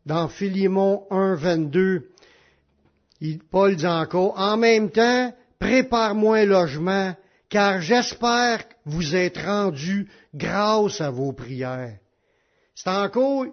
Dans 0.04 0.28
Philémon 0.28 1.06
1, 1.10 1.34
22, 1.34 2.10
Paul 3.50 3.76
dit 3.76 3.86
encore, 3.86 4.38
en 4.38 4.56
même 4.56 4.90
temps, 4.90 5.34
prépare-moi 5.58 6.38
un 6.38 6.44
logement 6.44 7.14
car 7.48 7.80
j'espère 7.80 8.64
vous 8.84 9.16
être 9.16 9.44
rendu 9.44 10.08
grâce 10.34 11.00
à 11.00 11.10
vos 11.10 11.32
prières. 11.32 11.98
C'est 12.74 12.90
encore, 12.90 13.46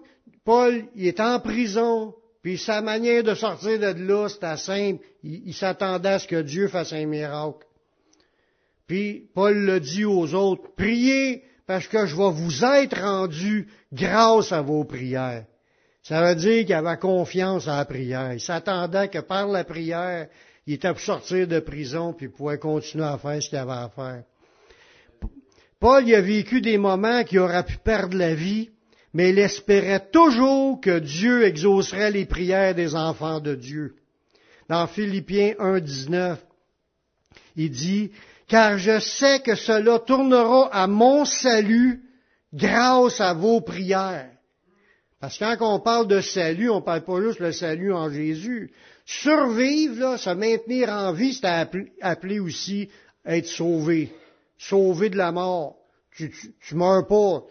Paul, 0.43 0.85
il 0.95 1.07
est 1.07 1.19
en 1.19 1.39
prison, 1.39 2.13
puis 2.41 2.57
sa 2.57 2.81
manière 2.81 3.23
de 3.23 3.35
sortir 3.35 3.79
de 3.79 4.03
là, 4.03 4.27
c'était 4.27 4.57
simple. 4.57 5.03
Il, 5.23 5.53
s'attendait 5.53 6.09
à 6.09 6.19
ce 6.19 6.27
que 6.27 6.41
Dieu 6.41 6.67
fasse 6.67 6.91
un 6.91 7.05
miracle. 7.05 7.65
Puis 8.85 9.29
Paul 9.33 9.57
le 9.57 9.79
dit 9.79 10.03
aux 10.03 10.33
autres, 10.33 10.63
priez 10.75 11.43
parce 11.65 11.87
que 11.87 12.05
je 12.05 12.15
vais 12.15 12.31
vous 12.31 12.63
être 12.63 12.99
rendu 12.99 13.67
grâce 13.91 14.51
à 14.51 14.61
vos 14.61 14.83
prières. 14.83 15.45
Ça 16.01 16.21
veut 16.21 16.35
dire 16.35 16.65
qu'il 16.65 16.73
avait 16.73 16.97
confiance 16.97 17.67
à 17.67 17.77
la 17.77 17.85
prière. 17.85 18.33
Il 18.33 18.41
s'attendait 18.41 19.07
que 19.07 19.19
par 19.19 19.47
la 19.47 19.63
prière, 19.63 20.27
il 20.67 20.73
était 20.73 20.89
pour 20.89 20.99
sortir 20.99 21.47
de 21.47 21.59
prison 21.59 22.13
puis 22.13 22.27
pouvait 22.27 22.57
continuer 22.57 23.05
à 23.05 23.17
faire 23.17 23.41
ce 23.41 23.49
qu'il 23.49 23.57
avait 23.57 23.71
à 23.71 23.89
faire. 23.89 24.23
Paul 25.79 26.07
il 26.07 26.15
a 26.15 26.21
vécu 26.21 26.61
des 26.61 26.77
moments 26.77 27.23
qui 27.23 27.39
auraient 27.39 27.65
pu 27.65 27.77
perdre 27.77 28.17
la 28.17 28.35
vie, 28.35 28.69
mais 29.13 29.29
il 29.29 29.39
espérait 29.39 30.09
toujours 30.11 30.81
que 30.81 30.99
Dieu 30.99 31.43
exaucerait 31.45 32.11
les 32.11 32.25
prières 32.25 32.75
des 32.75 32.95
enfants 32.95 33.39
de 33.39 33.55
Dieu. 33.55 33.95
Dans 34.69 34.87
Philippiens 34.87 35.53
1, 35.59 35.79
19, 35.79 36.45
il 37.55 37.69
dit, 37.69 38.11
car 38.53 38.77
je 38.77 38.99
sais 38.99 39.39
que 39.39 39.55
cela 39.55 39.97
tournera 39.97 40.69
à 40.71 40.85
mon 40.85 41.25
salut 41.25 42.03
grâce 42.53 43.19
à 43.19 43.33
vos 43.33 43.61
prières. 43.61 44.29
Parce 45.19 45.39
que 45.39 45.55
quand 45.55 45.73
on 45.73 45.79
parle 45.79 46.07
de 46.07 46.21
salut, 46.21 46.69
on 46.69 46.75
ne 46.75 46.85
parle 46.85 47.03
pas 47.03 47.19
juste 47.19 47.39
le 47.39 47.51
salut 47.51 47.91
en 47.91 48.11
Jésus. 48.11 48.71
Survivre, 49.07 49.99
là, 49.99 50.17
se 50.19 50.29
maintenir 50.29 50.89
en 50.89 51.13
vie, 51.13 51.33
c'est 51.33 51.47
appelé, 52.01 52.39
aussi 52.39 52.89
être 53.25 53.47
sauvé. 53.47 54.11
Sauvé 54.59 55.09
de 55.09 55.17
la 55.17 55.31
mort. 55.31 55.77
Tu, 56.15 56.31
tu, 56.61 56.75
meurs 56.75 57.07
pas. 57.07 57.45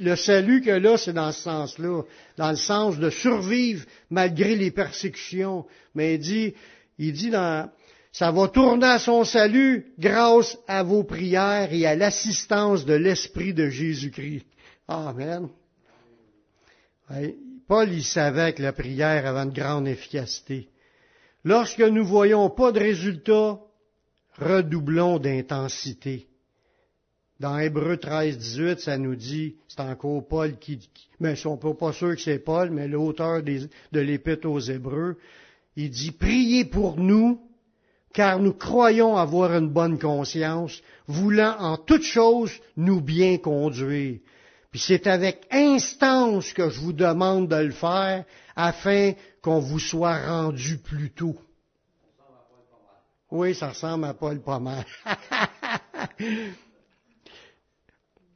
le 0.00 0.16
salut 0.16 0.60
que 0.60 0.72
là, 0.72 0.96
c'est 0.96 1.12
dans 1.12 1.30
ce 1.30 1.42
sens-là. 1.42 2.02
Dans 2.36 2.50
le 2.50 2.56
sens 2.56 2.98
de 2.98 3.10
survivre 3.10 3.86
malgré 4.10 4.56
les 4.56 4.72
persécutions. 4.72 5.66
Mais 5.94 6.16
il 6.16 6.18
dit, 6.18 6.54
il 6.98 7.12
dit 7.12 7.30
dans, 7.30 7.70
ça 8.12 8.32
va 8.32 8.48
tourner 8.48 8.86
à 8.86 8.98
son 8.98 9.24
salut 9.24 9.92
grâce 9.98 10.58
à 10.66 10.82
vos 10.82 11.04
prières 11.04 11.72
et 11.72 11.86
à 11.86 11.94
l'assistance 11.94 12.84
de 12.84 12.94
l'Esprit 12.94 13.54
de 13.54 13.68
Jésus-Christ. 13.68 14.46
Amen. 14.88 15.48
Paul, 17.68 17.92
il 17.92 18.04
savait 18.04 18.52
que 18.52 18.62
la 18.62 18.72
prière 18.72 19.26
avait 19.26 19.48
une 19.48 19.52
grande 19.52 19.86
efficacité. 19.86 20.68
Lorsque 21.44 21.80
nous 21.80 22.04
voyons 22.04 22.50
pas 22.50 22.72
de 22.72 22.80
résultat, 22.80 23.60
redoublons 24.38 25.18
d'intensité. 25.18 26.26
Dans 27.38 27.58
Hébreu 27.58 27.96
13, 27.96 28.36
18, 28.36 28.80
ça 28.80 28.98
nous 28.98 29.14
dit, 29.14 29.56
c'est 29.66 29.80
encore 29.80 30.26
Paul 30.26 30.58
qui, 30.58 30.90
mais 31.20 31.34
on 31.46 31.56
peut 31.56 31.74
pas 31.74 31.92
sûr 31.92 32.14
que 32.14 32.20
c'est 32.20 32.40
Paul, 32.40 32.70
mais 32.70 32.86
l'auteur 32.86 33.42
de 33.42 34.00
l'Épître 34.00 34.48
aux 34.48 34.60
Hébreux, 34.60 35.16
il 35.76 35.90
dit, 35.90 36.10
priez 36.10 36.64
pour 36.66 36.98
nous 36.98 37.40
car 38.12 38.40
nous 38.40 38.54
croyons 38.54 39.16
avoir 39.16 39.54
une 39.54 39.68
bonne 39.68 39.98
conscience, 39.98 40.80
voulant 41.06 41.56
en 41.58 41.76
toutes 41.76 42.02
choses 42.02 42.52
nous 42.76 43.00
bien 43.00 43.38
conduire. 43.38 44.18
Puis 44.70 44.80
c'est 44.80 45.06
avec 45.06 45.46
instance 45.50 46.52
que 46.52 46.70
je 46.70 46.80
vous 46.80 46.92
demande 46.92 47.48
de 47.48 47.56
le 47.56 47.72
faire 47.72 48.24
afin 48.54 49.12
qu'on 49.42 49.58
vous 49.58 49.78
soit 49.78 50.26
rendu 50.26 50.78
plus 50.78 51.10
tôt. 51.10 51.36
Oui, 53.30 53.54
ça 53.54 53.68
ressemble 53.68 54.06
à 54.06 54.14
Paul 54.14 54.40
mal. 54.60 54.84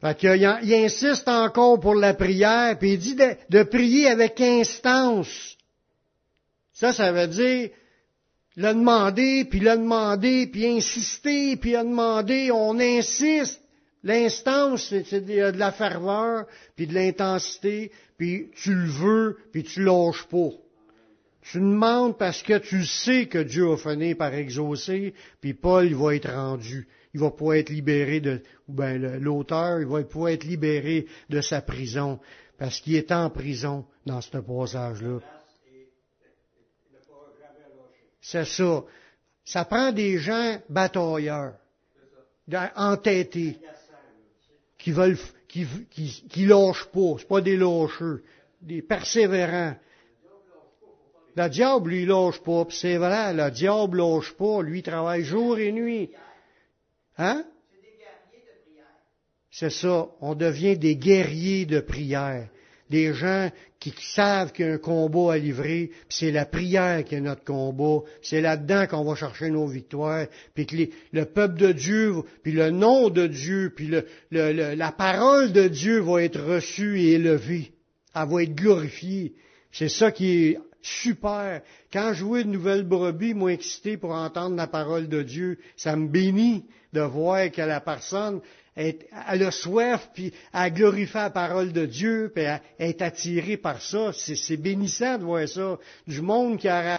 fait 0.00 0.22
il, 0.22 0.74
insiste 0.74 1.26
encore 1.28 1.80
pour 1.80 1.96
la 1.96 2.14
prière, 2.14 2.78
puis 2.78 2.92
il 2.92 2.98
dit 2.98 3.16
de 3.16 3.62
prier 3.64 4.08
avec 4.08 4.40
instance. 4.40 5.56
Ça, 6.72 6.92
ça 6.92 7.10
veut 7.12 7.28
dire 7.28 7.70
l'a 8.56 8.74
demandé, 8.74 9.44
puis 9.44 9.60
l'a 9.60 9.76
demandé, 9.76 10.46
puis 10.46 10.66
insister, 10.66 11.56
puis 11.56 11.76
a 11.76 11.82
demandé, 11.82 12.50
on 12.52 12.78
insiste. 12.78 13.60
L'instance, 14.02 14.88
c'est 14.88 15.24
de 15.24 15.58
la 15.58 15.72
ferveur, 15.72 16.46
puis 16.76 16.86
de 16.86 16.94
l'intensité, 16.94 17.90
puis 18.18 18.50
tu 18.54 18.74
le 18.74 18.86
veux, 18.86 19.38
puis 19.50 19.62
tu 19.62 19.82
lâches 19.82 20.24
pas. 20.24 20.50
Tu 21.40 21.58
demandes 21.58 22.16
parce 22.16 22.42
que 22.42 22.58
tu 22.58 22.84
sais 22.84 23.26
que 23.26 23.38
Dieu 23.38 23.70
a 23.72 23.76
fini 23.76 24.14
par 24.14 24.32
exaucer, 24.34 25.14
puis 25.40 25.54
Paul, 25.54 25.86
il 25.86 25.94
va 25.94 26.14
être 26.14 26.30
rendu. 26.30 26.86
Il 27.12 27.20
va 27.20 27.30
pouvoir 27.30 27.56
être 27.56 27.70
libéré 27.70 28.20
de, 28.20 28.42
ou 28.68 28.74
bien 28.74 28.98
l'auteur, 28.98 29.80
il 29.80 29.86
va 29.86 30.02
pouvoir 30.02 30.30
être 30.30 30.44
libéré 30.44 31.06
de 31.30 31.40
sa 31.40 31.60
prison, 31.60 32.18
parce 32.58 32.80
qu'il 32.80 32.96
est 32.96 33.12
en 33.12 33.30
prison 33.30 33.84
dans 34.04 34.20
ce 34.20 34.36
passage-là. 34.38 35.20
C'est 38.24 38.46
ça. 38.46 38.82
Ça 39.44 39.66
prend 39.66 39.92
des 39.92 40.16
gens 40.16 40.58
batailleurs, 40.70 41.56
entêtés, 42.74 43.58
qui 44.78 44.92
veulent, 44.92 45.18
qui, 45.46 45.66
qui, 45.90 46.24
qui 46.30 46.46
lâchent 46.46 46.86
pas. 46.86 47.16
C'est 47.18 47.28
pas 47.28 47.42
des 47.42 47.58
lâcheux, 47.58 48.24
des 48.62 48.80
persévérants. 48.80 49.76
Le 51.36 51.48
diable, 51.48 51.90
lui, 51.90 52.06
lâche 52.06 52.40
pas. 52.40 52.64
c'est 52.70 52.96
vrai, 52.96 53.34
le 53.34 53.50
diable 53.50 53.98
lâche 53.98 54.32
pas. 54.32 54.62
Lui, 54.62 54.78
il 54.78 54.82
travaille 54.82 55.24
jour 55.24 55.58
et 55.58 55.70
nuit. 55.70 56.10
Hein? 57.18 57.44
C'est 59.50 59.70
ça. 59.70 60.08
On 60.22 60.34
devient 60.34 60.78
des 60.78 60.96
guerriers 60.96 61.66
de 61.66 61.80
prière 61.80 62.48
des 62.90 63.14
gens 63.14 63.50
qui 63.80 63.94
savent 63.98 64.52
qu'il 64.52 64.66
y 64.66 64.68
a 64.68 64.72
un 64.72 64.78
combat 64.78 65.34
à 65.34 65.38
livrer, 65.38 65.90
puis 66.08 66.18
c'est 66.18 66.30
la 66.30 66.46
prière 66.46 67.04
qui 67.04 67.14
est 67.14 67.20
notre 67.20 67.44
combat, 67.44 68.02
c'est 68.22 68.40
là-dedans 68.40 68.86
qu'on 68.86 69.04
va 69.04 69.14
chercher 69.14 69.50
nos 69.50 69.66
victoires, 69.66 70.26
puis 70.54 70.66
que 70.66 70.76
le 71.12 71.24
peuple 71.24 71.56
de 71.58 71.72
Dieu, 71.72 72.14
puis 72.42 72.52
le 72.52 72.70
nom 72.70 73.10
de 73.10 73.26
Dieu, 73.26 73.72
puis 73.74 73.90
la 74.30 74.92
parole 74.92 75.52
de 75.52 75.68
Dieu 75.68 76.00
va 76.00 76.22
être 76.22 76.40
reçue 76.40 77.00
et 77.00 77.12
élevée, 77.12 77.72
elle 78.14 78.28
va 78.28 78.42
être 78.42 78.54
glorifiée. 78.54 79.34
C'est 79.72 79.88
ça 79.88 80.12
qui 80.12 80.30
est 80.30 80.58
super. 80.84 81.62
Quand 81.92 82.12
je 82.12 82.24
vois 82.24 82.40
une 82.40 82.52
nouvelle 82.52 82.84
brebis, 82.84 83.34
moi 83.34 83.52
excité 83.52 83.96
pour 83.96 84.12
entendre 84.12 84.56
la 84.56 84.66
parole 84.66 85.08
de 85.08 85.22
Dieu, 85.22 85.58
ça 85.76 85.96
me 85.96 86.08
bénit 86.08 86.66
de 86.92 87.00
voir 87.00 87.50
que 87.50 87.62
la 87.62 87.80
personne 87.80 88.40
elle 88.76 89.42
a 89.44 89.50
soif, 89.50 90.10
puis 90.14 90.32
elle 90.52 90.72
glorifie 90.72 91.14
la 91.14 91.30
parole 91.30 91.72
de 91.72 91.86
Dieu, 91.86 92.32
puis 92.34 92.44
elle 92.44 92.60
est 92.78 93.02
attirée 93.02 93.56
par 93.56 93.80
ça. 93.80 94.10
C'est 94.12 94.56
bénissant 94.56 95.18
de 95.18 95.24
voir 95.24 95.48
ça. 95.48 95.78
Du 96.08 96.20
monde 96.20 96.58
qui 96.58 96.68
a 96.68 96.98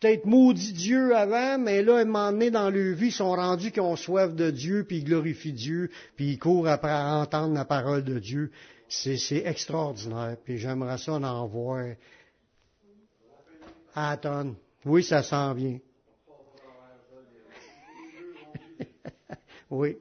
peut-être 0.00 0.26
maudit 0.26 0.72
Dieu 0.72 1.14
avant, 1.14 1.58
mais 1.58 1.82
là, 1.82 1.98
à 1.98 2.00
un 2.00 2.04
moment 2.04 2.32
dans 2.32 2.70
leur 2.70 2.96
vie, 2.96 3.06
ils 3.06 3.12
sont 3.12 3.30
rendus 3.30 3.70
qu'ils 3.70 3.82
ont 3.82 3.94
soif 3.94 4.34
de 4.34 4.50
Dieu, 4.50 4.84
puis 4.86 4.98
ils 4.98 5.04
glorifient 5.04 5.52
Dieu, 5.52 5.90
puis 6.16 6.32
ils 6.32 6.38
courent 6.38 6.68
après 6.68 6.90
à 6.90 7.14
entendre 7.14 7.54
la 7.54 7.64
parole 7.64 8.02
de 8.02 8.18
Dieu. 8.18 8.50
C'est 8.88 9.46
extraordinaire, 9.46 10.36
puis 10.44 10.58
j'aimerais 10.58 10.98
ça 10.98 11.12
en 11.12 11.46
voir 11.46 11.84
tonne. 14.20 14.54
Oui, 14.84 15.02
ça 15.02 15.22
s'en 15.22 15.54
vient. 15.54 15.78
oui. 19.70 19.96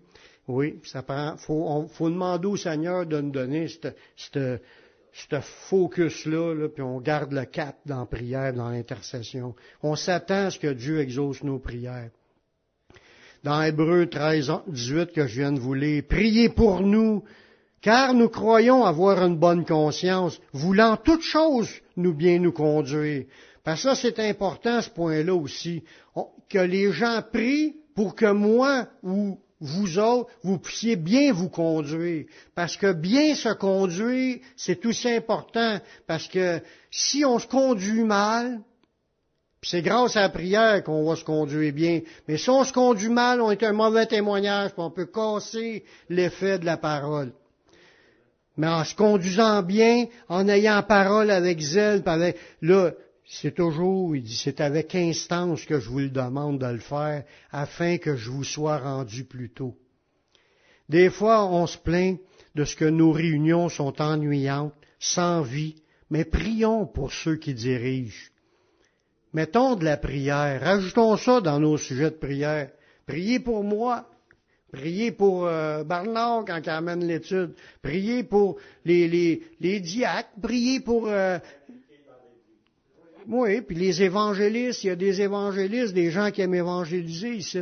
Oui, 0.48 0.80
ça 0.84 1.02
prend, 1.02 1.38
faut, 1.38 1.88
faut 1.94 2.10
demander 2.10 2.48
au 2.48 2.58
Seigneur 2.58 3.06
de 3.06 3.22
nous 3.22 3.32
donner 3.32 3.68
ce 3.68 4.60
focus-là, 5.70 6.54
là, 6.54 6.68
puis 6.68 6.82
on 6.82 7.00
garde 7.00 7.32
le 7.32 7.46
cap 7.46 7.78
dans 7.86 8.00
la 8.00 8.06
prière, 8.06 8.54
dans 8.54 8.70
l'intercession. 8.70 9.56
On 9.82 9.96
s'attend 9.96 10.48
à 10.48 10.52
ce 10.52 10.60
que 10.60 10.74
Dieu 10.74 11.00
exauce 11.00 11.44
nos 11.44 11.60
prières. 11.60 12.10
Dans 13.44 13.62
Hébreu 13.62 14.08
13, 14.08 14.52
18 14.68 15.14
que 15.14 15.26
je 15.26 15.40
viens 15.40 15.52
de 15.52 15.60
vous 15.60 15.74
lire, 15.74 16.04
priez 16.08 16.50
pour 16.50 16.82
nous, 16.82 17.24
car 17.82 18.14
nous 18.14 18.30
croyons 18.30 18.84
avoir 18.84 19.26
une 19.26 19.38
bonne 19.38 19.66
conscience, 19.66 20.40
voulant 20.54 20.98
toutes 20.98 21.24
choses 21.24 21.72
nous 21.96 22.14
bien 22.14 22.40
nous 22.40 22.52
conduire. 22.52 23.26
Parce 23.64 23.84
que 23.84 23.90
ça, 23.90 23.96
c'est 23.96 24.20
important, 24.20 24.82
ce 24.82 24.90
point-là 24.90 25.36
aussi, 25.36 25.84
que 26.50 26.60
les 26.60 26.92
gens 26.92 27.22
prient 27.32 27.76
pour 27.96 28.16
que 28.16 28.32
moi 28.32 28.88
ou 29.04 29.40
vous 29.60 30.00
autres, 30.00 30.32
vous 30.42 30.58
puissiez 30.58 30.96
bien 30.96 31.32
vous 31.32 31.50
conduire. 31.50 32.26
Parce 32.56 32.76
que 32.76 32.92
bien 32.92 33.36
se 33.36 33.54
conduire, 33.54 34.40
c'est 34.58 34.84
aussi 34.86 35.10
important. 35.10 35.80
Parce 36.08 36.28
que 36.28 36.62
si 36.90 37.24
on 37.24 37.38
se 37.38 37.46
conduit 37.46 38.04
mal, 38.04 38.62
c'est 39.62 39.84
grâce 39.84 40.16
à 40.16 40.22
la 40.22 40.30
prière 40.30 40.84
qu'on 40.84 41.08
va 41.08 41.16
se 41.16 41.24
conduire 41.24 41.72
bien. 41.72 42.02
Mais 42.28 42.38
si 42.38 42.50
on 42.50 42.64
se 42.64 42.74
conduit 42.74 43.10
mal, 43.10 43.40
on 43.40 43.52
est 43.52 43.62
un 43.62 43.74
mauvais 43.74 44.08
témoignage, 44.08 44.72
puis 44.72 44.82
on 44.82 44.90
peut 44.90 45.06
casser 45.06 45.86
l'effet 46.10 46.58
de 46.58 46.66
la 46.66 46.78
parole. 46.78 47.32
Mais 48.58 48.68
en 48.68 48.84
se 48.84 48.96
conduisant 48.96 49.62
bien, 49.62 50.08
en 50.28 50.48
ayant 50.50 50.82
parole 50.82 51.30
avec 51.30 51.60
zèle, 51.60 52.02
avec, 52.08 52.38
là, 52.62 52.92
c'est 53.34 53.56
toujours, 53.56 54.14
il 54.14 54.24
dit, 54.24 54.36
c'est 54.36 54.60
avec 54.60 54.94
instance 54.94 55.64
que 55.64 55.80
je 55.80 55.90
vous 55.90 56.00
le 56.00 56.10
demande 56.10 56.60
de 56.60 56.66
le 56.66 56.80
faire, 56.80 57.24
afin 57.50 57.98
que 57.98 58.18
je 58.18 58.30
vous 58.30 58.44
sois 58.44 58.78
rendu 58.78 59.24
plus 59.24 59.50
tôt. 59.50 59.78
Des 60.90 61.10
fois, 61.10 61.46
on 61.46 61.66
se 61.66 61.78
plaint 61.78 62.20
de 62.56 62.66
ce 62.66 62.76
que 62.76 62.84
nos 62.84 63.14
réunions 63.14 63.70
sont 63.70 64.02
ennuyantes, 64.02 64.74
sans 65.00 65.44
vie, 65.44 65.76
mais 66.10 66.26
prions 66.26 66.86
pour 66.86 67.14
ceux 67.14 67.38
qui 67.38 67.54
dirigent. 67.54 68.30
Mettons 69.34 69.78
de 69.78 69.86
la 69.86 69.96
prière, 69.96 70.60
rajoutons 70.60 71.16
ça 71.16 71.40
dans 71.40 71.62
nos 71.62 71.78
sujets 71.78 72.12
de 72.12 72.18
prière. 72.18 72.70
Priez 73.08 73.40
pour 73.40 73.64
moi, 73.64 74.08
Priez 74.74 75.12
pour 75.12 75.48
euh, 75.48 75.84
Barnard 75.84 76.46
quand 76.48 76.62
il 76.64 76.70
amène 76.70 77.06
l'étude. 77.06 77.54
Priez 77.82 78.24
pour 78.24 78.56
les, 78.86 79.10
les, 79.10 79.44
les 79.60 79.82
diacres. 79.82 80.30
Priez 80.42 80.80
pour... 80.80 81.08
Euh, 81.08 81.40
oui, 83.32 83.62
puis 83.62 83.78
les 83.78 84.04
évangélistes. 84.04 84.84
Il 84.84 84.88
y 84.88 84.90
a 84.92 84.96
des 84.98 85.22
évangélistes, 85.22 85.94
des 85.94 86.12
gens 86.12 86.32
qui 86.32 86.42
aiment 86.42 86.54
évangéliser 86.54 87.36
ici. 87.36 87.62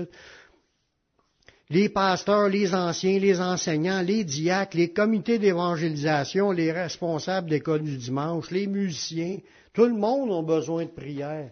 Les 1.70 1.90
pasteurs, 1.90 2.50
les 2.50 2.74
anciens, 2.74 3.20
les 3.20 3.40
enseignants, 3.40 4.02
les 4.02 4.24
diacres, 4.24 4.76
les 4.76 4.92
comités 4.92 5.38
d'évangélisation, 5.38 6.52
les 6.52 6.72
responsables 6.72 7.52
d'école 7.52 7.84
du 7.84 7.96
dimanche, 7.98 8.50
les 8.50 8.66
musiciens. 8.66 9.38
Tout 9.72 9.86
le 9.86 9.94
monde 9.94 10.32
a 10.32 10.42
besoin 10.42 10.86
de 10.86 10.90
prière. 10.90 11.52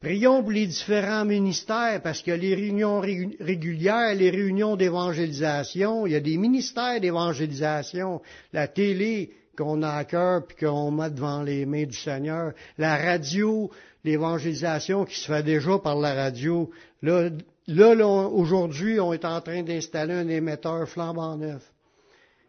Prions 0.00 0.42
pour 0.42 0.52
les 0.52 0.66
différents 0.68 1.24
ministères, 1.24 2.00
parce 2.02 2.22
que 2.22 2.30
les 2.30 2.54
réunions 2.54 3.00
régulières, 3.00 4.14
les 4.14 4.30
réunions 4.30 4.76
d'évangélisation, 4.76 6.06
il 6.06 6.12
y 6.12 6.16
a 6.16 6.20
des 6.20 6.36
ministères 6.36 7.00
d'évangélisation, 7.00 8.20
la 8.52 8.68
télé 8.68 9.32
qu'on 9.56 9.82
a 9.82 9.90
à 9.90 10.04
cœur 10.04 10.46
puis 10.46 10.56
qu'on 10.66 10.90
met 10.90 11.10
devant 11.10 11.42
les 11.42 11.66
mains 11.66 11.84
du 11.84 11.96
Seigneur, 11.96 12.52
la 12.78 12.96
radio, 12.96 13.70
l'évangélisation 14.04 15.04
qui 15.04 15.16
se 15.18 15.26
fait 15.26 15.42
déjà 15.42 15.78
par 15.78 15.96
la 15.96 16.14
radio. 16.14 16.70
Là, 17.02 17.30
là, 17.66 18.06
aujourd'hui, 18.28 19.00
on 19.00 19.12
est 19.12 19.24
en 19.24 19.40
train 19.40 19.62
d'installer 19.62 20.14
un 20.14 20.28
émetteur 20.28 20.88
flambant 20.88 21.36
neuf. 21.36 21.62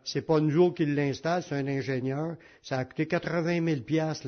C'est 0.03 0.21
pas 0.21 0.39
nous 0.39 0.71
qui 0.71 0.85
l'installe, 0.85 1.41
c'est 1.41 1.55
un 1.55 1.67
ingénieur. 1.67 2.35
Ça 2.61 2.77
a 2.77 2.85
coûté 2.85 3.07
80 3.07 3.65
000 3.65 3.81
piastres 3.81 4.27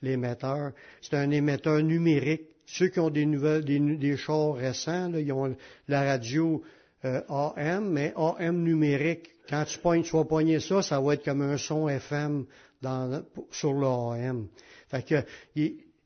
l'émetteur. 0.00 0.72
C'est 1.00 1.16
un 1.16 1.30
émetteur 1.30 1.82
numérique 1.82 2.42
ceux 2.70 2.88
qui 2.88 3.00
ont 3.00 3.08
des 3.08 3.24
nouvelles, 3.24 3.64
des, 3.64 3.78
des 3.78 4.16
chars 4.18 4.54
récents, 4.54 5.10
ils 5.14 5.32
ont 5.32 5.56
la 5.88 6.04
radio 6.04 6.62
euh, 7.04 7.20
AM, 7.28 7.90
mais 7.90 8.12
AM 8.16 8.62
numérique. 8.62 9.30
Quand 9.48 9.64
tu, 9.64 9.78
pognes, 9.78 10.02
tu 10.02 10.16
vas 10.16 10.24
pogner 10.24 10.60
ça, 10.60 10.82
ça 10.82 11.00
va 11.00 11.14
être 11.14 11.24
comme 11.24 11.42
un 11.42 11.56
son 11.56 11.88
FM 11.88 12.44
dans, 12.82 13.22
sur 13.50 13.72
le 13.72 13.86
AM. 13.86 14.48
Fait 14.88 15.02
que 15.02 15.24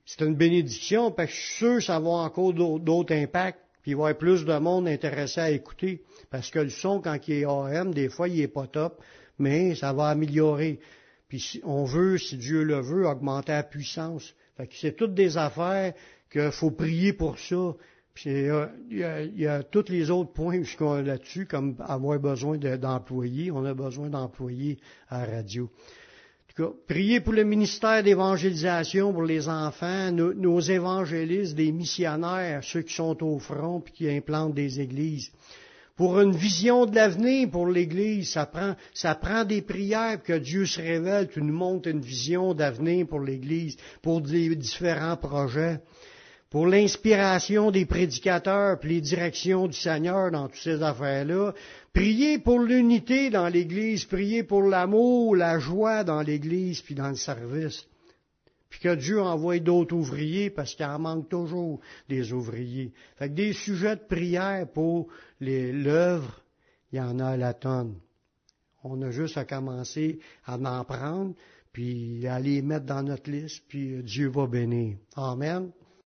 c'est 0.05 0.25
une 0.25 0.37
bénédiction, 0.37 1.11
parce 1.11 1.31
que 1.31 1.35
je 1.35 1.41
suis 1.41 1.57
sûr 1.57 1.75
que 1.77 1.83
ça 1.83 1.99
va 1.99 2.11
encore 2.11 2.53
d'autres 2.53 3.15
impacts, 3.15 3.59
puis 3.83 3.93
il 3.93 3.97
va 3.97 4.03
y 4.03 4.05
avoir 4.11 4.19
plus 4.19 4.45
de 4.45 4.59
monde 4.59 4.87
intéressé 4.87 5.41
à 5.41 5.51
écouter. 5.51 6.03
Parce 6.31 6.51
que 6.51 6.61
le 6.61 6.71
son, 6.71 7.01
quand 7.01 7.19
il 7.27 7.35
est 7.35 7.45
AM, 7.45 7.93
des 7.93 8.09
fois, 8.09 8.29
il 8.29 8.41
est 8.41 8.49
pas 8.49 8.67
top, 8.67 9.03
mais 9.39 9.75
ça 9.75 9.93
va 9.93 10.09
améliorer. 10.09 10.79
Puis 11.29 11.41
si 11.41 11.61
on 11.65 11.85
veut, 11.85 12.19
si 12.19 12.37
Dieu 12.37 12.63
le 12.63 12.81
veut, 12.81 13.09
augmenter 13.09 13.53
la 13.53 13.63
puissance. 13.63 14.35
Fait 14.57 14.67
que 14.67 14.75
c'est 14.75 14.93
toutes 14.93 15.15
des 15.15 15.37
affaires 15.37 15.95
qu'il 16.31 16.53
faut 16.53 16.71
prier 16.71 17.13
pour 17.13 17.39
ça. 17.39 17.75
Puis 18.15 18.31
il 18.31 18.99
y, 18.99 19.05
a, 19.05 19.23
y 19.23 19.47
a 19.47 19.63
tous 19.63 19.89
les 19.89 20.11
autres 20.11 20.33
points 20.33 20.61
là-dessus, 21.03 21.47
comme 21.47 21.77
avoir 21.81 22.19
besoin 22.19 22.59
d'employés. 22.59 23.51
On 23.51 23.65
a 23.65 23.75
besoin 23.75 24.09
d'employés 24.09 24.79
à 25.09 25.27
la 25.27 25.37
radio. 25.37 25.65
En 25.65 26.55
tout 26.55 26.71
cas, 26.71 26.77
priez 26.87 27.21
pour 27.21 27.33
le 27.33 27.45
ministère 27.45 28.03
d'évangélisation 28.03 29.15
pour 29.15 29.23
les 29.23 29.49
enfants, 29.49 30.13
nos, 30.13 30.35
nos, 30.35 30.61
évangélistes, 30.61 31.55
des 31.55 31.73
missionnaires, 31.73 32.63
ceux 32.63 32.83
qui 32.83 32.95
sont 32.95 33.25
au 33.25 33.39
front 33.39 33.81
puis 33.81 33.95
qui 33.95 34.11
implantent 34.11 34.53
des 34.53 34.79
églises. 34.79 35.31
Pour 35.97 36.21
une 36.21 36.37
vision 36.37 36.85
de 36.85 36.95
l'avenir 36.95 37.51
pour 37.51 37.67
l'Église, 37.67 38.33
ça 38.33 38.45
prend, 38.45 38.75
ça 38.93 39.15
prend 39.15 39.45
des 39.45 39.63
prières 39.63 40.23
que 40.23 40.33
Dieu 40.35 40.67
se 40.67 40.81
révèle, 40.81 41.29
tu 41.29 41.41
nous 41.41 41.55
montres 41.55 41.89
une 41.89 42.01
vision 42.01 42.53
d'avenir 42.53 43.07
pour 43.07 43.21
l'Église, 43.21 43.77
pour 44.03 44.21
des 44.21 44.55
différents 44.57 45.17
projets 45.17 45.81
pour 46.53 46.67
l'inspiration 46.67 47.71
des 47.71 47.87
prédicateurs, 47.87 48.79
puis 48.79 48.91
les 48.91 49.01
directions 49.01 49.69
du 49.69 49.73
Seigneur 49.73 50.31
dans 50.31 50.49
toutes 50.49 50.61
ces 50.61 50.83
affaires-là. 50.83 51.55
Priez 51.95 52.39
pour 52.39 52.61
l'unité 52.61 53.31
dans 53.31 53.49
l'Église, 53.49 54.05
priez 54.05 54.43
pour 54.43 54.61
l'amour, 54.61 55.35
la 55.35 55.59
joie 55.59 56.05
dans 56.05 56.21
l'Église, 56.21 56.83
puis 56.83 56.95
dans 56.95 57.09
le 57.09 57.15
service. 57.15 57.87
Puis 58.69 58.81
que 58.81 58.95
Dieu 58.95 59.23
envoie 59.23 59.61
d'autres 59.61 59.97
ouvriers, 59.97 60.51
parce 60.51 60.75
qu'il 60.75 60.85
en 60.85 60.99
manque 60.99 61.31
toujours 61.31 61.81
des 62.11 62.35
ouvriers. 62.35 62.93
Fait 63.17 63.31
que 63.31 63.35
des 63.35 63.55
sujets 63.55 63.97
de 63.97 64.05
prière 64.07 64.67
pour 64.71 65.09
l'œuvre, 65.41 66.43
il 66.93 66.99
y 66.99 67.01
en 67.01 67.19
a 67.19 67.29
à 67.29 67.37
la 67.39 67.55
tonne. 67.55 67.95
On 68.85 69.01
a 69.01 69.11
juste 69.11 69.39
à 69.39 69.47
commencer 69.47 70.19
à 70.45 70.59
en 70.59 70.85
prendre, 70.85 71.35
puis 71.73 72.27
à 72.27 72.39
les 72.39 72.61
mettre 72.61 72.85
dans 72.85 73.03
notre 73.03 73.31
liste, 73.31 73.63
puis 73.69 74.03
Dieu 74.03 74.29
va 74.29 74.47
bénir. 74.47 74.99
Amen. 75.17 75.73